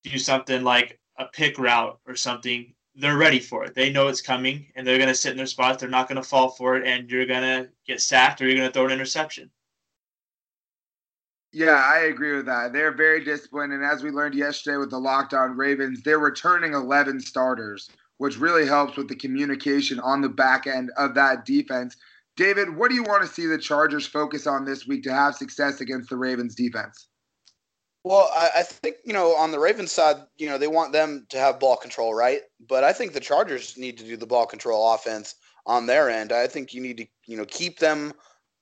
do 0.03 0.17
something 0.17 0.63
like 0.63 0.99
a 1.17 1.25
pick 1.25 1.57
route 1.57 1.97
or 2.05 2.15
something, 2.15 2.73
they're 2.95 3.17
ready 3.17 3.39
for 3.39 3.63
it. 3.63 3.73
They 3.73 3.91
know 3.91 4.09
it's 4.09 4.21
coming 4.21 4.67
and 4.75 4.85
they're 4.85 4.97
going 4.97 5.07
to 5.07 5.15
sit 5.15 5.31
in 5.31 5.37
their 5.37 5.45
spots. 5.45 5.79
They're 5.79 5.89
not 5.89 6.07
going 6.07 6.21
to 6.21 6.27
fall 6.27 6.49
for 6.49 6.75
it 6.75 6.85
and 6.85 7.09
you're 7.09 7.25
going 7.25 7.43
to 7.43 7.69
get 7.87 8.01
sacked 8.01 8.41
or 8.41 8.47
you're 8.47 8.57
going 8.57 8.67
to 8.67 8.73
throw 8.73 8.85
an 8.85 8.91
interception. 8.91 9.49
Yeah, 11.53 11.83
I 11.85 12.05
agree 12.05 12.35
with 12.35 12.45
that. 12.45 12.71
They're 12.71 12.95
very 12.95 13.23
disciplined. 13.23 13.73
And 13.73 13.83
as 13.83 14.03
we 14.03 14.09
learned 14.09 14.35
yesterday 14.35 14.77
with 14.77 14.89
the 14.89 14.99
Locked 14.99 15.33
On 15.33 15.57
Ravens, 15.57 16.01
they're 16.01 16.19
returning 16.19 16.73
11 16.73 17.19
starters, 17.19 17.89
which 18.17 18.37
really 18.37 18.65
helps 18.65 18.95
with 18.95 19.09
the 19.09 19.15
communication 19.15 19.99
on 19.99 20.21
the 20.21 20.29
back 20.29 20.65
end 20.65 20.91
of 20.97 21.13
that 21.15 21.45
defense. 21.45 21.97
David, 22.37 22.75
what 22.75 22.89
do 22.89 22.95
you 22.95 23.03
want 23.03 23.21
to 23.23 23.27
see 23.27 23.45
the 23.45 23.57
Chargers 23.57 24.07
focus 24.07 24.47
on 24.47 24.63
this 24.63 24.87
week 24.87 25.03
to 25.03 25.13
have 25.13 25.35
success 25.35 25.81
against 25.81 26.09
the 26.09 26.17
Ravens 26.17 26.55
defense? 26.55 27.07
Well, 28.03 28.31
I, 28.33 28.49
I, 28.57 28.63
think 28.63 28.95
you 29.05 29.13
know 29.13 29.35
on 29.35 29.51
the 29.51 29.59
Ravens 29.59 29.91
side, 29.91 30.15
you 30.37 30.49
know 30.49 30.57
they 30.57 30.67
want 30.67 30.91
them 30.91 31.27
to 31.29 31.37
have 31.37 31.59
ball 31.59 31.77
control, 31.77 32.15
right? 32.15 32.41
But 32.67 32.83
I 32.83 32.93
think 32.93 33.13
the 33.13 33.19
Chargers 33.19 33.77
need 33.77 33.97
to 33.99 34.03
do 34.03 34.17
the 34.17 34.25
ball 34.25 34.47
control 34.47 34.93
offense 34.93 35.35
on 35.67 35.85
their 35.85 36.09
end. 36.09 36.31
I 36.31 36.47
think 36.47 36.73
you 36.73 36.81
need 36.81 36.97
to 36.97 37.05
you 37.27 37.37
know 37.37 37.45
keep 37.45 37.77
them, 37.77 38.13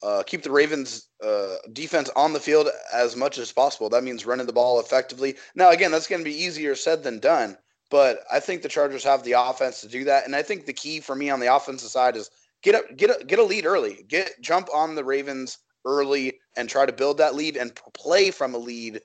uh, 0.01 0.23
keep 0.25 0.43
the 0.43 0.51
Ravens 0.51 1.09
uh, 1.23 1.55
defense 1.73 2.09
on 2.15 2.33
the 2.33 2.39
field 2.39 2.69
as 2.93 3.15
much 3.15 3.37
as 3.37 3.51
possible. 3.51 3.89
That 3.89 4.03
means 4.03 4.25
running 4.25 4.47
the 4.47 4.53
ball 4.53 4.79
effectively. 4.79 5.35
Now, 5.55 5.71
again, 5.71 5.91
that's 5.91 6.07
going 6.07 6.21
to 6.21 6.29
be 6.29 6.35
easier 6.35 6.75
said 6.75 7.03
than 7.03 7.19
done. 7.19 7.57
But 7.89 8.19
I 8.31 8.39
think 8.39 8.61
the 8.61 8.69
Chargers 8.69 9.03
have 9.03 9.23
the 9.23 9.33
offense 9.33 9.81
to 9.81 9.87
do 9.87 10.03
that, 10.03 10.25
and 10.25 10.35
I 10.35 10.43
think 10.43 10.65
the 10.65 10.73
key 10.73 10.99
for 10.99 11.15
me 11.15 11.29
on 11.29 11.39
the 11.39 11.53
offensive 11.53 11.89
side 11.89 12.15
is 12.15 12.29
get 12.61 12.97
get 12.97 13.09
a 13.09 13.23
get 13.25 13.39
a 13.39 13.43
lead 13.43 13.65
early. 13.65 14.05
Get 14.07 14.39
jump 14.41 14.69
on 14.73 14.93
the 14.93 15.03
Ravens 15.03 15.57
early 15.85 16.39
and 16.55 16.69
try 16.69 16.85
to 16.85 16.93
build 16.93 17.17
that 17.17 17.35
lead 17.35 17.57
and 17.57 17.73
play 17.95 18.29
from 18.29 18.53
a 18.53 18.59
lead 18.59 19.01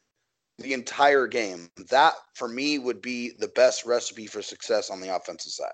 the 0.59 0.75
entire 0.75 1.27
game. 1.27 1.71
That 1.91 2.13
for 2.35 2.47
me 2.47 2.79
would 2.79 3.01
be 3.01 3.33
the 3.39 3.49
best 3.49 3.87
recipe 3.87 4.27
for 4.27 4.43
success 4.43 4.91
on 4.91 5.01
the 5.01 5.15
offensive 5.15 5.53
side. 5.53 5.73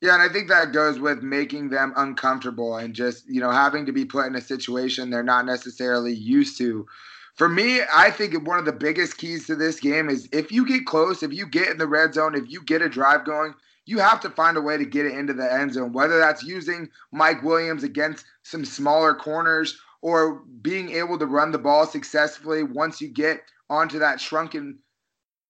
Yeah, 0.00 0.14
and 0.14 0.22
I 0.22 0.28
think 0.32 0.48
that 0.48 0.72
goes 0.72 1.00
with 1.00 1.22
making 1.22 1.70
them 1.70 1.92
uncomfortable 1.96 2.76
and 2.76 2.94
just, 2.94 3.28
you 3.28 3.40
know, 3.40 3.50
having 3.50 3.84
to 3.86 3.92
be 3.92 4.04
put 4.04 4.26
in 4.26 4.36
a 4.36 4.40
situation 4.40 5.10
they're 5.10 5.24
not 5.24 5.44
necessarily 5.44 6.14
used 6.14 6.56
to. 6.58 6.86
For 7.34 7.48
me, 7.48 7.80
I 7.92 8.10
think 8.10 8.46
one 8.46 8.58
of 8.58 8.64
the 8.64 8.72
biggest 8.72 9.18
keys 9.18 9.46
to 9.46 9.56
this 9.56 9.80
game 9.80 10.08
is 10.08 10.28
if 10.32 10.52
you 10.52 10.66
get 10.66 10.86
close, 10.86 11.22
if 11.22 11.32
you 11.32 11.46
get 11.46 11.68
in 11.68 11.78
the 11.78 11.86
red 11.86 12.14
zone, 12.14 12.34
if 12.36 12.48
you 12.48 12.62
get 12.62 12.82
a 12.82 12.88
drive 12.88 13.24
going, 13.24 13.54
you 13.86 13.98
have 13.98 14.20
to 14.20 14.30
find 14.30 14.56
a 14.56 14.60
way 14.60 14.76
to 14.76 14.84
get 14.84 15.06
it 15.06 15.14
into 15.14 15.32
the 15.32 15.52
end 15.52 15.72
zone, 15.72 15.92
whether 15.92 16.18
that's 16.18 16.42
using 16.42 16.88
Mike 17.10 17.42
Williams 17.42 17.82
against 17.82 18.24
some 18.42 18.64
smaller 18.64 19.14
corners 19.14 19.80
or 20.02 20.42
being 20.62 20.90
able 20.92 21.18
to 21.18 21.26
run 21.26 21.50
the 21.50 21.58
ball 21.58 21.86
successfully 21.86 22.62
once 22.62 23.00
you 23.00 23.08
get 23.08 23.40
onto 23.70 23.98
that 23.98 24.20
shrunken 24.20 24.78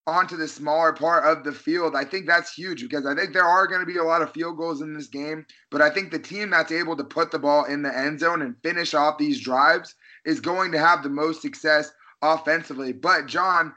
onto 0.09 0.35
the 0.35 0.47
smaller 0.47 0.91
part 0.91 1.23
of 1.23 1.43
the 1.43 1.51
field. 1.51 1.95
I 1.95 2.03
think 2.03 2.25
that's 2.25 2.53
huge 2.53 2.81
because 2.81 3.05
I 3.05 3.15
think 3.15 3.33
there 3.33 3.45
are 3.45 3.67
going 3.67 3.79
to 3.79 3.85
be 3.85 3.97
a 3.97 4.03
lot 4.03 4.21
of 4.21 4.33
field 4.33 4.57
goals 4.57 4.81
in 4.81 4.93
this 4.93 5.07
game, 5.07 5.45
but 5.69 5.81
I 5.81 5.89
think 5.89 6.11
the 6.11 6.19
team 6.19 6.49
that's 6.49 6.71
able 6.71 6.97
to 6.97 7.03
put 7.03 7.31
the 7.31 7.39
ball 7.39 7.65
in 7.65 7.81
the 7.81 7.95
end 7.95 8.19
zone 8.19 8.41
and 8.41 8.61
finish 8.61 8.93
off 8.93 9.17
these 9.17 9.39
drives 9.39 9.95
is 10.25 10.39
going 10.39 10.71
to 10.71 10.79
have 10.79 11.03
the 11.03 11.09
most 11.09 11.41
success 11.41 11.91
offensively. 12.21 12.91
But 12.91 13.27
John, 13.27 13.73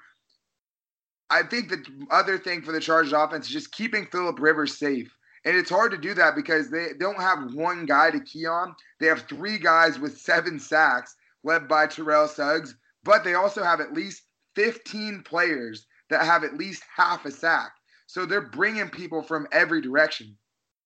I 1.31 1.43
think 1.43 1.69
the 1.69 1.85
other 2.11 2.39
thing 2.39 2.63
for 2.63 2.73
the 2.73 2.81
Chargers 2.81 3.13
offense 3.13 3.47
is 3.47 3.53
just 3.53 3.73
keeping 3.73 4.07
Philip 4.07 4.39
Rivers 4.41 4.79
safe. 4.79 5.17
And 5.45 5.57
it's 5.57 5.71
hard 5.71 5.91
to 5.93 5.99
do 5.99 6.15
that 6.15 6.37
because 6.37 6.71
they 6.71 6.89
don't 6.99 7.21
have 7.21 7.55
one 7.55 7.85
guy 7.85 8.11
to 8.11 8.21
key 8.21 8.47
on. 8.47 8.75
They 9.01 9.07
have 9.07 9.23
three 9.23 9.59
guys 9.59 9.99
with 9.99 10.19
seven 10.19 10.61
sacks, 10.61 11.17
led 11.43 11.67
by 11.69 11.87
Terrell 11.87 12.29
Suggs, 12.29 12.77
but 13.03 13.25
they 13.25 13.35
also 13.35 13.65
have 13.65 13.81
at 13.81 13.93
least 13.93 14.23
15 14.55 15.23
players 15.25 15.87
that 16.13 16.25
have 16.25 16.45
at 16.45 16.57
least 16.57 16.85
half 16.95 17.25
a 17.25 17.31
sack. 17.31 17.73
So 18.07 18.27
they're 18.27 18.49
bringing 18.49 18.89
people 18.91 19.23
from 19.23 19.49
every 19.53 19.81
direction. 19.81 20.37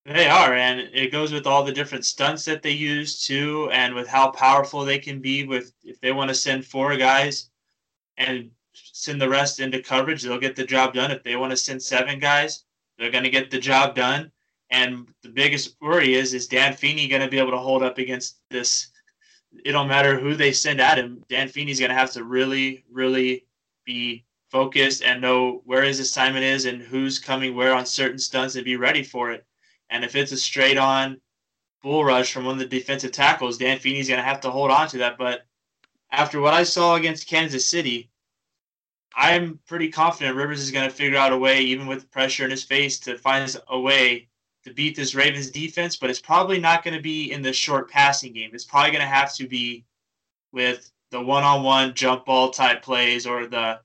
They 0.04 0.28
are, 0.28 0.54
and 0.54 0.78
it 0.94 1.10
goes 1.10 1.32
with 1.32 1.48
all 1.48 1.64
the 1.64 1.72
different 1.72 2.06
stunts 2.06 2.44
that 2.44 2.62
they 2.62 2.70
use 2.70 3.26
too, 3.26 3.68
and 3.72 3.92
with 3.92 4.06
how 4.06 4.30
powerful 4.30 4.84
they 4.84 5.00
can 5.00 5.20
be. 5.20 5.44
With 5.44 5.72
if 5.82 6.00
they 6.00 6.12
want 6.12 6.28
to 6.28 6.34
send 6.34 6.64
four 6.64 6.96
guys 6.96 7.50
and 8.16 8.50
send 8.72 9.20
the 9.20 9.28
rest 9.28 9.58
into 9.58 9.82
coverage, 9.82 10.22
they'll 10.22 10.38
get 10.38 10.54
the 10.54 10.64
job 10.64 10.94
done. 10.94 11.10
If 11.10 11.24
they 11.24 11.34
want 11.34 11.50
to 11.50 11.56
send 11.56 11.82
seven 11.82 12.20
guys, 12.20 12.62
they're 12.98 13.10
going 13.10 13.24
to 13.24 13.30
get 13.30 13.50
the 13.50 13.58
job 13.58 13.96
done. 13.96 14.30
And 14.70 15.08
the 15.22 15.28
biggest 15.28 15.76
worry 15.80 16.14
is 16.14 16.34
is 16.34 16.46
Dan 16.46 16.74
Feeney 16.74 17.08
going 17.08 17.22
to 17.22 17.28
be 17.28 17.38
able 17.38 17.52
to 17.52 17.58
hold 17.58 17.82
up 17.82 17.98
against 17.98 18.38
this? 18.50 18.88
It 19.64 19.72
don't 19.72 19.88
matter 19.88 20.20
who 20.20 20.36
they 20.36 20.52
send 20.52 20.80
at 20.80 20.98
him. 20.98 21.24
Dan 21.28 21.48
Feeney's 21.48 21.80
going 21.80 21.90
to 21.90 21.96
have 21.96 22.12
to 22.12 22.22
really, 22.22 22.84
really 22.90 23.46
be 23.84 24.25
focused 24.50 25.02
and 25.02 25.20
know 25.20 25.62
where 25.64 25.82
his 25.82 26.00
assignment 26.00 26.44
is 26.44 26.64
and 26.66 26.80
who's 26.80 27.18
coming 27.18 27.54
where 27.54 27.74
on 27.74 27.84
certain 27.86 28.18
stunts 28.18 28.54
and 28.54 28.64
be 28.64 28.76
ready 28.76 29.02
for 29.02 29.30
it. 29.30 29.44
And 29.90 30.04
if 30.04 30.14
it's 30.14 30.32
a 30.32 30.36
straight 30.36 30.78
on 30.78 31.20
bull 31.82 32.04
rush 32.04 32.32
from 32.32 32.44
one 32.44 32.54
of 32.54 32.58
the 32.58 32.66
defensive 32.66 33.12
tackles, 33.12 33.58
Dan 33.58 33.78
Feeney's 33.78 34.08
going 34.08 34.18
to 34.18 34.24
have 34.24 34.40
to 34.42 34.50
hold 34.50 34.70
on 34.70 34.88
to 34.88 34.98
that. 34.98 35.18
But 35.18 35.46
after 36.10 36.40
what 36.40 36.54
I 36.54 36.62
saw 36.62 36.94
against 36.94 37.28
Kansas 37.28 37.68
City, 37.68 38.10
I'm 39.14 39.58
pretty 39.66 39.88
confident 39.88 40.36
Rivers 40.36 40.60
is 40.60 40.70
going 40.70 40.88
to 40.88 40.94
figure 40.94 41.18
out 41.18 41.32
a 41.32 41.38
way, 41.38 41.60
even 41.60 41.86
with 41.86 42.10
pressure 42.10 42.44
in 42.44 42.50
his 42.50 42.64
face, 42.64 43.00
to 43.00 43.16
find 43.16 43.56
a 43.68 43.80
way 43.80 44.28
to 44.64 44.74
beat 44.74 44.94
this 44.94 45.14
Ravens 45.14 45.50
defense. 45.50 45.96
But 45.96 46.10
it's 46.10 46.20
probably 46.20 46.60
not 46.60 46.84
going 46.84 46.96
to 46.96 47.02
be 47.02 47.32
in 47.32 47.42
the 47.42 47.52
short 47.52 47.90
passing 47.90 48.32
game. 48.32 48.50
It's 48.52 48.64
probably 48.64 48.90
going 48.90 49.00
to 49.00 49.06
have 49.06 49.34
to 49.36 49.48
be 49.48 49.84
with 50.52 50.90
the 51.10 51.20
one-on-one 51.20 51.94
jump 51.94 52.26
ball 52.26 52.50
type 52.50 52.82
plays 52.82 53.26
or 53.26 53.46
the 53.46 53.80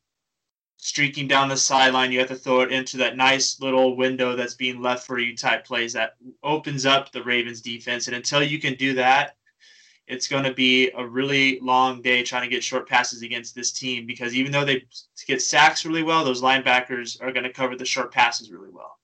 streaking 0.81 1.27
down 1.27 1.47
the 1.47 1.55
sideline. 1.55 2.11
You 2.11 2.19
have 2.19 2.27
to 2.29 2.35
throw 2.35 2.61
it 2.61 2.71
into 2.71 2.97
that 2.97 3.15
nice 3.15 3.61
little 3.61 3.95
window 3.95 4.35
that's 4.35 4.55
being 4.55 4.81
left 4.81 5.05
for 5.05 5.19
you 5.19 5.37
type 5.37 5.63
plays 5.63 5.93
that 5.93 6.15
opens 6.43 6.87
up 6.87 7.11
the 7.11 7.23
Ravens 7.23 7.61
defense. 7.61 8.07
And 8.07 8.15
until 8.15 8.41
you 8.41 8.59
can 8.59 8.73
do 8.73 8.95
that, 8.95 9.37
it's 10.07 10.27
going 10.27 10.43
to 10.43 10.53
be 10.53 10.89
a 10.97 11.07
really 11.07 11.59
long 11.61 12.01
day 12.01 12.23
trying 12.23 12.41
to 12.41 12.53
get 12.53 12.63
short 12.63 12.89
passes 12.89 13.21
against 13.21 13.53
this 13.53 13.71
team 13.71 14.07
because 14.07 14.33
even 14.33 14.51
though 14.51 14.65
they 14.65 14.83
get 15.27 15.41
sacks 15.41 15.85
really 15.85 16.01
well, 16.01 16.25
those 16.25 16.41
linebackers 16.41 17.21
are 17.21 17.31
going 17.31 17.43
to 17.43 17.53
cover 17.53 17.75
the 17.75 17.85
short 17.85 18.11
passes 18.11 18.51
really 18.51 18.71
well. 18.71 18.97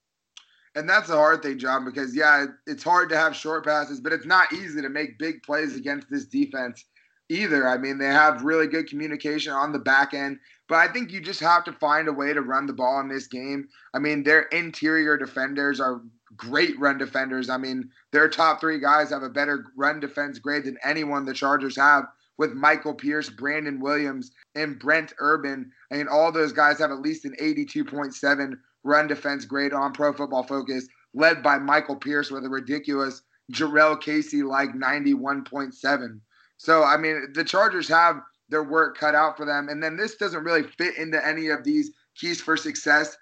And 0.74 0.90
that's 0.90 1.10
a 1.10 1.16
hard 1.16 1.44
thing, 1.44 1.60
John, 1.60 1.86
because 1.86 2.16
yeah, 2.16 2.46
it's 2.66 2.84
hard 2.84 3.10
to 3.10 3.18
have 3.18 3.36
short 3.36 3.64
passes, 3.66 4.02
but 4.02 4.14
it's 4.14 4.26
not 4.26 4.52
easy 4.52 4.82
to 4.82 4.90
make 4.90 5.20
big 5.20 5.44
plays 5.44 5.76
against 5.76 6.10
this 6.10 6.26
defense 6.26 6.86
either. 7.30 7.68
I 7.68 7.78
mean, 7.78 8.00
they 8.00 8.08
have 8.08 8.44
really 8.44 8.68
good 8.68 8.90
communication 8.90 9.54
on 9.54 9.72
the 9.72 9.80
back 9.80 10.14
end, 10.16 10.40
but 10.68 10.76
I 10.76 10.88
think 10.88 11.12
you 11.12 11.22
just 11.22 11.40
have 11.40 11.64
to 11.66 11.72
find 11.74 12.08
a 12.08 12.14
way 12.14 12.34
to 12.34 12.42
run 12.42 12.66
the 12.66 12.74
ball 12.74 13.00
in 13.00 13.08
this 13.08 13.28
game. 13.28 13.68
I 13.94 14.00
mean, 14.00 14.24
their 14.24 14.44
interior 14.44 15.18
defenders 15.18 15.80
are 15.80 16.02
great 16.36 16.78
run 16.80 16.98
defenders. 16.98 17.50
I 17.50 17.58
mean, 17.58 17.90
their 18.12 18.30
top 18.30 18.60
three 18.60 18.80
guys 18.80 19.10
have 19.10 19.24
a 19.24 19.30
better 19.30 19.66
run 19.76 20.00
defense 20.00 20.40
grade 20.40 20.66
than 20.66 20.78
anyone 20.84 21.26
the 21.26 21.34
Chargers 21.34 21.78
have 21.78 22.06
with 22.38 22.54
Michael 22.54 22.94
Pierce, 22.94 23.30
Brandon 23.30 23.80
Williams, 23.80 24.32
and 24.56 24.78
Brent 24.78 25.14
Urban. 25.20 25.72
I 25.92 25.98
mean, 25.98 26.08
all 26.08 26.32
those 26.32 26.52
guys 26.52 26.80
have 26.80 26.92
at 26.92 27.02
least 27.02 27.26
an 27.26 27.36
82.7 27.42 28.54
run 28.84 29.08
defense 29.08 29.46
grade 29.46 29.74
on 29.74 29.94
Pro 29.94 30.14
Football 30.14 30.44
Focus, 30.44 30.88
led 31.14 31.42
by 31.42 31.58
Michael 31.58 31.96
Pierce 31.96 32.30
with 32.30 32.46
a 32.46 32.50
ridiculous 32.50 33.22
Jurrell 33.52 34.00
Casey 34.00 34.44
like 34.44 34.74
91.7. 34.74 36.20
So, 36.58 36.84
I 36.84 36.98
mean, 36.98 37.28
the 37.34 37.44
Chargers 37.44 37.88
have 37.88 38.22
their 38.50 38.64
work 38.64 38.98
cut 38.98 39.16
out 39.16 39.38
for 39.38 39.46
them. 39.46 39.70
And 39.70 39.82
then 39.82 39.98
this 39.98 40.16
doesn't 40.16 40.44
really 40.44 40.64
fit 40.64 40.98
into 40.98 41.26
any 41.26 41.48
of 41.48 41.64
these 41.64 41.92
keys 42.16 42.42
for 42.42 42.58
success 42.58 43.18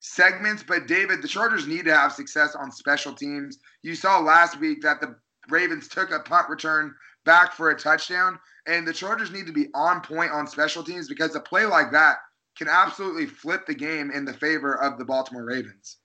segments. 0.00 0.64
But, 0.66 0.86
David, 0.86 1.22
the 1.22 1.28
Chargers 1.28 1.66
need 1.66 1.84
to 1.86 1.96
have 1.96 2.12
success 2.12 2.54
on 2.54 2.70
special 2.70 3.14
teams. 3.14 3.58
You 3.82 3.94
saw 3.94 4.18
last 4.18 4.60
week 4.60 4.82
that 4.82 5.00
the 5.00 5.16
Ravens 5.48 5.88
took 5.88 6.10
a 6.10 6.20
punt 6.20 6.48
return 6.48 6.94
back 7.24 7.52
for 7.52 7.70
a 7.70 7.78
touchdown. 7.78 8.38
And 8.66 8.86
the 8.86 8.92
Chargers 8.92 9.30
need 9.30 9.46
to 9.46 9.52
be 9.52 9.68
on 9.74 10.00
point 10.00 10.32
on 10.32 10.46
special 10.46 10.82
teams 10.82 11.08
because 11.08 11.34
a 11.34 11.40
play 11.40 11.66
like 11.66 11.92
that 11.92 12.16
can 12.56 12.68
absolutely 12.68 13.26
flip 13.26 13.66
the 13.66 13.74
game 13.74 14.10
in 14.10 14.24
the 14.24 14.32
favor 14.32 14.80
of 14.80 14.98
the 14.98 15.04
Baltimore 15.04 15.44
Ravens. 15.44 15.98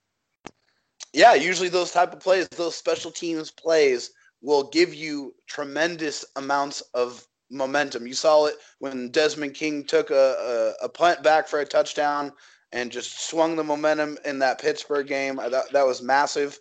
Yeah, 1.14 1.34
usually 1.34 1.70
those 1.70 1.92
type 1.92 2.14
of 2.14 2.20
plays, 2.20 2.48
those 2.50 2.76
special 2.76 3.12
teams 3.12 3.50
plays 3.50 4.12
will 4.42 4.70
give 4.70 4.94
you 4.94 5.34
tremendous 5.48 6.26
amounts 6.36 6.82
of 6.94 7.26
momentum. 7.50 8.08
You 8.08 8.14
saw 8.14 8.46
it 8.46 8.56
when 8.80 9.10
Desmond 9.10 9.54
King 9.54 9.84
took 9.84 10.12
a, 10.12 10.76
a, 10.82 10.86
a 10.86 10.90
punt 10.90 11.24
back 11.24 11.48
for 11.48 11.60
a 11.60 11.66
touchdown 11.66 12.32
and 12.72 12.92
just 12.92 13.28
swung 13.30 13.56
the 13.56 13.64
momentum 13.64 14.18
in 14.26 14.40
that 14.40 14.62
Pittsburgh 14.62 15.08
game. 15.08 15.38
That, 15.38 15.72
that 15.72 15.86
was 15.86 16.02
massive. 16.02 16.60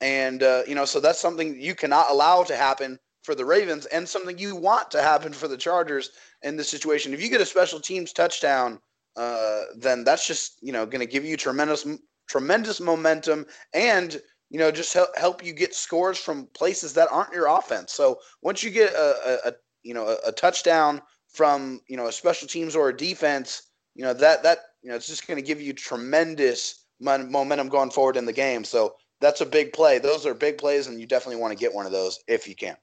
And, 0.00 0.42
uh, 0.42 0.62
you 0.68 0.74
know, 0.74 0.84
so 0.84 1.00
that's 1.00 1.18
something 1.18 1.60
you 1.60 1.74
cannot 1.74 2.10
allow 2.10 2.42
to 2.44 2.56
happen 2.56 2.98
for 3.22 3.34
the 3.34 3.44
Ravens 3.44 3.86
and 3.86 4.08
something 4.08 4.38
you 4.38 4.54
want 4.54 4.90
to 4.92 5.02
happen 5.02 5.32
for 5.32 5.48
the 5.48 5.56
Chargers 5.56 6.10
in 6.42 6.56
this 6.56 6.68
situation. 6.68 7.14
If 7.14 7.22
you 7.22 7.30
get 7.30 7.40
a 7.40 7.46
special 7.46 7.80
teams 7.80 8.12
touchdown, 8.12 8.78
uh, 9.16 9.62
then 9.76 10.04
that's 10.04 10.26
just, 10.26 10.58
you 10.62 10.72
know, 10.72 10.86
going 10.86 11.00
to 11.00 11.12
give 11.12 11.24
you 11.24 11.36
tremendous, 11.36 11.86
tremendous 12.28 12.80
momentum 12.80 13.46
and– 13.72 14.20
you 14.50 14.58
know, 14.58 14.70
just 14.70 14.94
help 14.94 15.10
help 15.18 15.44
you 15.44 15.52
get 15.52 15.74
scores 15.74 16.16
from 16.16 16.46
places 16.54 16.94
that 16.94 17.08
aren't 17.10 17.34
your 17.34 17.48
offense. 17.48 17.92
So 17.92 18.18
once 18.40 18.62
you 18.62 18.70
get 18.70 18.94
a, 18.94 19.40
a, 19.46 19.50
a 19.50 19.52
you 19.88 19.94
know 19.94 20.06
a, 20.06 20.28
a, 20.28 20.32
touchdown 20.32 21.00
from 21.28 21.80
you 21.88 21.96
know 21.96 22.08
a 22.08 22.12
special 22.12 22.46
teams 22.46 22.76
or 22.76 22.90
a 22.90 22.96
defense, 22.96 23.62
you 23.94 24.04
know 24.04 24.12
that 24.12 24.42
that 24.42 24.58
you 24.82 24.90
know 24.90 24.96
it's 24.96 25.06
just 25.06 25.26
going 25.26 25.38
to 25.38 25.46
give 25.46 25.60
you 25.60 25.72
tremendous 25.72 26.84
momentum 27.00 27.68
going 27.68 27.90
forward 27.90 28.16
in 28.16 28.26
the 28.26 28.32
game. 28.32 28.64
So 28.64 28.96
that's 29.20 29.40
a 29.40 29.46
big 29.46 29.72
play. 29.72 29.98
Those 29.98 30.26
are 30.26 30.34
big 30.34 30.58
plays, 30.58 30.86
and 30.86 31.00
you 31.00 31.06
definitely 31.06 31.40
want 31.40 31.52
to 31.52 31.58
get 31.58 31.74
one 31.74 31.86
of 31.86 31.92
those 31.92 32.20
if 32.28 32.46
you 32.46 32.54
can. 32.54 32.76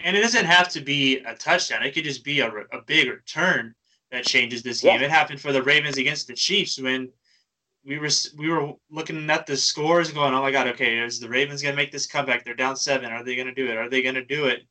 And 0.00 0.16
it 0.16 0.20
doesn't 0.20 0.44
have 0.44 0.68
to 0.70 0.80
be 0.80 1.18
a 1.18 1.34
touchdown. 1.34 1.82
It 1.82 1.92
could 1.92 2.04
just 2.04 2.24
be 2.24 2.40
a, 2.40 2.50
a 2.72 2.82
big 2.86 3.08
return 3.08 3.74
that 4.10 4.24
changes 4.24 4.62
this 4.62 4.82
game. 4.82 5.00
Yeah. 5.00 5.06
It 5.06 5.10
happened 5.10 5.40
for 5.40 5.52
the 5.52 5.62
Ravens 5.62 5.96
against 5.96 6.26
the 6.26 6.34
Chiefs 6.34 6.78
when 6.78 7.08
we 7.84 7.98
were 7.98 8.10
we 8.36 8.48
were 8.48 8.72
looking 8.90 9.28
at 9.30 9.46
the 9.46 9.56
scores 9.56 10.08
and 10.08 10.16
going, 10.16 10.34
oh 10.34 10.42
my 10.42 10.50
god, 10.50 10.68
okay, 10.68 10.98
is 10.98 11.18
the 11.18 11.28
Ravens 11.28 11.62
gonna 11.62 11.76
make 11.76 11.92
this 11.92 12.06
comeback? 12.06 12.44
They're 12.44 12.54
down 12.54 12.76
seven. 12.76 13.10
Are 13.10 13.24
they 13.24 13.36
gonna 13.36 13.54
do 13.54 13.68
it? 13.68 13.76
Are 13.76 13.88
they 13.88 14.02
gonna 14.02 14.24
do 14.24 14.46
it? 14.46 14.62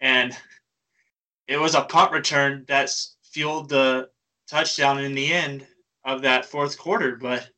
And 0.00 0.36
it 1.48 1.58
was 1.58 1.74
a 1.74 1.82
punt 1.82 2.12
return 2.12 2.64
that 2.68 2.90
fueled 3.22 3.68
the 3.68 4.08
touchdown 4.46 5.00
in 5.00 5.14
the 5.14 5.32
end 5.32 5.66
of 6.04 6.22
that 6.22 6.46
fourth 6.46 6.78
quarter. 6.78 7.16
But 7.16 7.48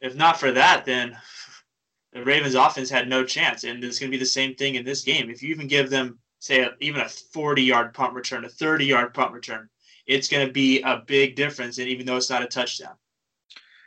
if 0.00 0.14
not 0.14 0.38
for 0.38 0.52
that, 0.52 0.84
then 0.84 1.16
the 2.12 2.24
Ravens 2.24 2.54
offense 2.54 2.90
had 2.90 3.08
no 3.08 3.24
chance. 3.24 3.64
And 3.64 3.82
it's 3.82 3.98
gonna 3.98 4.10
be 4.10 4.18
the 4.18 4.26
same 4.26 4.54
thing 4.54 4.74
in 4.74 4.84
this 4.84 5.02
game. 5.02 5.30
If 5.30 5.42
you 5.42 5.50
even 5.50 5.66
give 5.66 5.90
them 5.90 6.18
say 6.38 6.68
even 6.80 7.00
a 7.00 7.08
40 7.08 7.62
yard 7.62 7.94
punt 7.94 8.14
return, 8.14 8.44
a 8.44 8.48
30 8.48 8.84
yard 8.84 9.14
punt 9.14 9.32
return, 9.32 9.68
it's 10.06 10.28
gonna 10.28 10.50
be 10.50 10.82
a 10.82 11.02
big 11.06 11.36
difference. 11.36 11.78
And 11.78 11.88
even 11.88 12.06
though 12.06 12.16
it's 12.16 12.30
not 12.30 12.42
a 12.42 12.46
touchdown. 12.46 12.94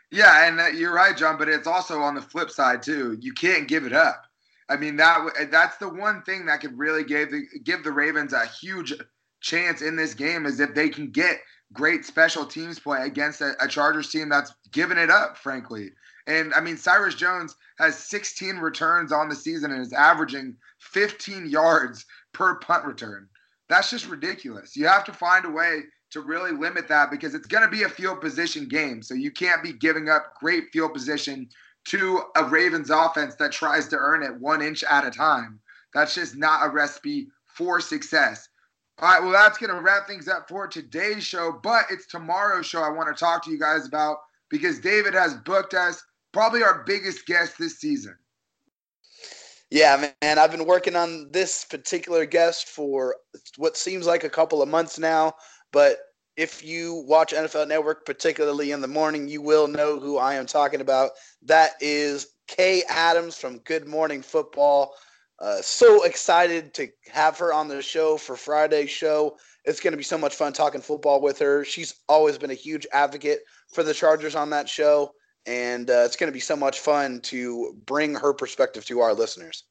Yeah, 0.09 0.47
and 0.47 0.77
you're 0.77 0.93
right, 0.93 1.17
John. 1.17 1.37
But 1.37 1.49
it's 1.49 1.67
also 1.67 1.99
on 1.99 2.15
the 2.15 2.21
flip 2.21 2.49
side 2.49 2.81
too. 2.81 3.17
You 3.19 3.33
can't 3.33 3.67
give 3.67 3.85
it 3.85 3.93
up. 3.93 4.23
I 4.69 4.75
mean 4.75 4.95
that 4.97 5.49
that's 5.49 5.77
the 5.77 5.89
one 5.89 6.21
thing 6.23 6.45
that 6.45 6.61
could 6.61 6.77
really 6.77 7.03
give 7.03 7.31
the 7.31 7.45
give 7.63 7.83
the 7.83 7.91
Ravens 7.91 8.33
a 8.33 8.45
huge 8.45 8.93
chance 9.41 9.81
in 9.81 9.95
this 9.95 10.13
game 10.13 10.45
is 10.45 10.59
if 10.59 10.73
they 10.73 10.89
can 10.89 11.11
get 11.11 11.39
great 11.73 12.05
special 12.05 12.45
teams 12.45 12.79
play 12.79 13.05
against 13.05 13.41
a, 13.41 13.53
a 13.61 13.67
Chargers 13.67 14.09
team 14.09 14.29
that's 14.29 14.53
given 14.71 14.97
it 14.97 15.09
up, 15.09 15.37
frankly. 15.37 15.91
And 16.25 16.53
I 16.53 16.61
mean, 16.61 16.77
Cyrus 16.77 17.15
Jones 17.15 17.55
has 17.79 17.97
16 17.97 18.57
returns 18.57 19.11
on 19.11 19.29
the 19.29 19.35
season 19.35 19.71
and 19.71 19.81
is 19.81 19.93
averaging 19.93 20.55
15 20.79 21.49
yards 21.49 22.05
per 22.33 22.55
punt 22.59 22.85
return. 22.85 23.27
That's 23.69 23.89
just 23.89 24.07
ridiculous. 24.07 24.75
You 24.75 24.87
have 24.87 25.03
to 25.05 25.13
find 25.13 25.45
a 25.45 25.49
way 25.49 25.83
to 26.11 26.21
really 26.21 26.51
limit 26.51 26.87
that 26.87 27.11
because 27.11 27.33
it's 27.33 27.47
going 27.47 27.63
to 27.63 27.69
be 27.69 27.83
a 27.83 27.89
field 27.89 28.21
position 28.21 28.67
game. 28.67 29.01
So 29.01 29.13
you 29.13 29.31
can't 29.31 29.63
be 29.63 29.73
giving 29.73 30.09
up 30.09 30.35
great 30.39 30.65
field 30.71 30.93
position 30.93 31.49
to 31.85 32.21
a 32.35 32.43
Ravens 32.43 32.89
offense 32.89 33.35
that 33.35 33.51
tries 33.51 33.87
to 33.89 33.97
earn 33.97 34.23
it 34.23 34.39
one 34.39 34.61
inch 34.61 34.83
at 34.83 35.05
a 35.05 35.11
time. 35.11 35.59
That's 35.93 36.15
just 36.15 36.35
not 36.35 36.65
a 36.65 36.69
recipe 36.69 37.27
for 37.45 37.79
success. 37.79 38.49
All 38.99 39.13
right, 39.13 39.21
well, 39.21 39.31
that's 39.31 39.59
going 39.59 39.69
to 39.69 39.79
wrap 39.79 40.07
things 40.07 40.27
up 40.27 40.49
for 40.49 40.67
today's 40.67 41.23
show, 41.23 41.59
but 41.61 41.85
it's 41.91 42.07
tomorrow's 42.07 42.65
show 42.65 42.81
I 42.81 42.89
want 42.89 43.15
to 43.15 43.19
talk 43.19 43.45
to 43.45 43.51
you 43.51 43.59
guys 43.59 43.85
about 43.85 44.17
because 44.49 44.79
David 44.79 45.13
has 45.13 45.35
booked 45.35 45.75
us 45.75 46.03
probably 46.33 46.63
our 46.63 46.83
biggest 46.83 47.27
guest 47.27 47.59
this 47.59 47.79
season. 47.79 48.15
Yeah, 49.69 50.09
man, 50.21 50.39
I've 50.39 50.51
been 50.51 50.65
working 50.65 50.95
on 50.95 51.29
this 51.31 51.63
particular 51.65 52.25
guest 52.25 52.69
for 52.69 53.15
what 53.57 53.77
seems 53.77 54.07
like 54.07 54.23
a 54.23 54.29
couple 54.29 54.63
of 54.63 54.69
months 54.69 54.97
now. 54.97 55.33
But 55.71 55.99
if 56.35 56.63
you 56.63 57.03
watch 57.07 57.33
NFL 57.33 57.67
Network, 57.67 58.05
particularly 58.05 58.71
in 58.71 58.81
the 58.81 58.87
morning, 58.87 59.27
you 59.27 59.41
will 59.41 59.67
know 59.67 59.99
who 59.99 60.17
I 60.17 60.35
am 60.35 60.45
talking 60.45 60.81
about. 60.81 61.11
That 61.43 61.71
is 61.81 62.27
Kay 62.47 62.83
Adams 62.89 63.37
from 63.37 63.59
Good 63.59 63.87
Morning 63.87 64.23
Football. 64.23 64.93
Uh, 65.39 65.61
so 65.61 66.03
excited 66.03 66.73
to 66.73 66.87
have 67.11 67.37
her 67.37 67.53
on 67.53 67.67
the 67.67 67.81
show 67.81 68.17
for 68.17 68.35
Friday's 68.35 68.89
show. 68.89 69.37
It's 69.65 69.79
going 69.79 69.91
to 69.91 69.97
be 69.97 70.03
so 70.03 70.17
much 70.17 70.35
fun 70.35 70.53
talking 70.53 70.81
football 70.81 71.21
with 71.21 71.37
her. 71.39 71.63
She's 71.63 71.95
always 72.09 72.37
been 72.37 72.51
a 72.51 72.55
huge 72.55 72.87
advocate 72.91 73.39
for 73.71 73.83
the 73.83 73.93
Chargers 73.93 74.35
on 74.35 74.49
that 74.51 74.67
show, 74.67 75.11
and 75.45 75.89
uh, 75.89 76.03
it's 76.05 76.15
going 76.15 76.29
to 76.29 76.33
be 76.33 76.39
so 76.39 76.55
much 76.55 76.79
fun 76.79 77.21
to 77.21 77.75
bring 77.85 78.15
her 78.15 78.33
perspective 78.33 78.85
to 78.85 79.01
our 79.01 79.13
listeners 79.13 79.63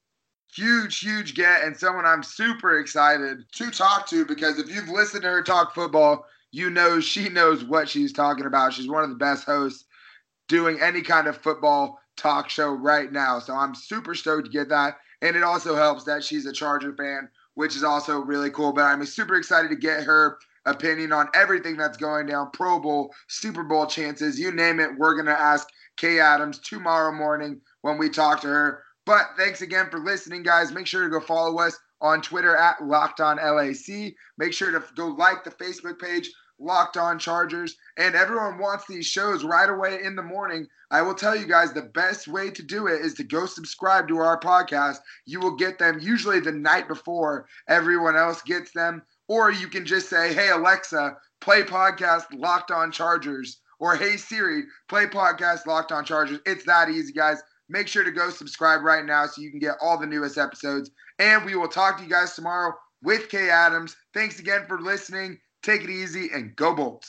huge, 0.56 1.00
huge 1.00 1.34
get 1.34 1.62
and 1.62 1.76
someone 1.76 2.06
I'm 2.06 2.22
super 2.22 2.78
excited 2.78 3.44
to 3.52 3.70
talk 3.70 4.08
to 4.08 4.24
because 4.24 4.58
if 4.58 4.70
you've 4.70 4.88
listened 4.88 5.22
to 5.22 5.28
her 5.28 5.42
talk 5.42 5.74
football, 5.74 6.24
you 6.50 6.70
know 6.70 7.00
she 7.00 7.28
knows 7.28 7.64
what 7.64 7.88
she's 7.88 8.12
talking 8.12 8.46
about. 8.46 8.72
She's 8.72 8.88
one 8.88 9.04
of 9.04 9.10
the 9.10 9.16
best 9.16 9.44
hosts 9.44 9.84
doing 10.48 10.80
any 10.80 11.02
kind 11.02 11.26
of 11.26 11.36
football 11.36 12.00
talk 12.16 12.48
show 12.48 12.70
right 12.70 13.12
now. 13.12 13.38
So 13.38 13.54
I'm 13.54 13.74
super 13.74 14.14
stoked 14.14 14.46
to 14.46 14.50
get 14.50 14.68
that. 14.70 14.96
And 15.22 15.36
it 15.36 15.42
also 15.42 15.74
helps 15.74 16.04
that 16.04 16.22
she's 16.22 16.46
a 16.46 16.52
Charger 16.52 16.94
fan, 16.94 17.28
which 17.54 17.76
is 17.76 17.84
also 17.84 18.20
really 18.20 18.50
cool. 18.50 18.72
But 18.72 18.82
I'm 18.84 19.04
super 19.06 19.36
excited 19.36 19.68
to 19.68 19.76
get 19.76 20.04
her 20.04 20.38
opinion 20.66 21.12
on 21.12 21.28
everything 21.34 21.76
that's 21.76 21.96
going 21.96 22.26
down 22.26 22.50
Pro 22.52 22.78
Bowl, 22.78 23.14
Super 23.28 23.62
Bowl 23.62 23.86
chances, 23.86 24.38
you 24.38 24.52
name 24.52 24.80
it. 24.80 24.90
We're 24.98 25.14
going 25.14 25.26
to 25.26 25.40
ask 25.40 25.68
Kay 25.96 26.20
Adams 26.20 26.58
tomorrow 26.58 27.12
morning 27.12 27.60
when 27.82 27.98
we 27.98 28.10
talk 28.10 28.40
to 28.42 28.48
her. 28.48 28.82
But 29.06 29.26
thanks 29.38 29.62
again 29.62 29.88
for 29.90 30.00
listening, 30.00 30.42
guys. 30.42 30.72
Make 30.72 30.86
sure 30.86 31.04
to 31.04 31.10
go 31.10 31.20
follow 31.20 31.58
us 31.60 31.78
on 32.00 32.20
Twitter 32.20 32.56
at 32.56 32.84
Locked 32.84 33.20
On 33.20 33.36
LAC. 33.36 34.12
Make 34.36 34.52
sure 34.52 34.72
to 34.72 34.82
go 34.96 35.06
like 35.06 35.44
the 35.44 35.50
Facebook 35.50 35.98
page, 36.00 36.30
Locked 36.58 36.96
On 36.96 37.18
Chargers. 37.18 37.76
And 37.96 38.14
everyone 38.14 38.58
wants 38.58 38.86
these 38.86 39.06
shows 39.06 39.44
right 39.44 39.68
away 39.68 40.02
in 40.02 40.16
the 40.16 40.22
morning. 40.22 40.66
I 40.90 41.02
will 41.02 41.14
tell 41.14 41.36
you 41.36 41.46
guys 41.46 41.72
the 41.72 41.82
best 41.82 42.28
way 42.28 42.50
to 42.50 42.62
do 42.62 42.86
it 42.86 43.00
is 43.00 43.14
to 43.14 43.24
go 43.24 43.46
subscribe 43.46 44.08
to 44.08 44.18
our 44.18 44.38
podcast. 44.38 44.98
You 45.26 45.40
will 45.40 45.56
get 45.56 45.78
them 45.78 45.98
usually 46.00 46.40
the 46.40 46.52
night 46.52 46.88
before 46.88 47.46
everyone 47.68 48.16
else 48.16 48.42
gets 48.42 48.72
them. 48.72 49.02
Or 49.28 49.50
you 49.50 49.68
can 49.68 49.84
just 49.84 50.08
say, 50.08 50.32
hey, 50.32 50.50
Alexa, 50.50 51.16
play 51.40 51.62
podcast 51.62 52.24
Locked 52.32 52.70
On 52.70 52.92
Chargers 52.92 53.60
or 53.78 53.96
Hey 53.96 54.16
Siri, 54.16 54.64
play 54.88 55.06
podcast 55.06 55.66
Locked 55.66 55.92
On 55.92 56.04
Chargers. 56.04 56.40
It's 56.46 56.64
that 56.64 56.88
easy, 56.88 57.12
guys. 57.12 57.42
Make 57.68 57.88
sure 57.88 58.04
to 58.04 58.12
go 58.12 58.30
subscribe 58.30 58.82
right 58.82 59.04
now 59.04 59.26
so 59.26 59.42
you 59.42 59.50
can 59.50 59.58
get 59.58 59.76
all 59.82 59.98
the 59.98 60.06
newest 60.06 60.38
episodes. 60.38 60.90
And 61.18 61.44
we 61.44 61.56
will 61.56 61.68
talk 61.68 61.96
to 61.96 62.04
you 62.04 62.08
guys 62.08 62.34
tomorrow 62.34 62.72
with 63.02 63.28
Kay 63.28 63.50
Adams. 63.50 63.96
Thanks 64.14 64.38
again 64.38 64.64
for 64.68 64.80
listening. 64.80 65.38
Take 65.66 65.82
it 65.82 65.90
easy 65.90 66.30
and 66.32 66.54
go 66.54 66.76
Bolts. 66.76 67.04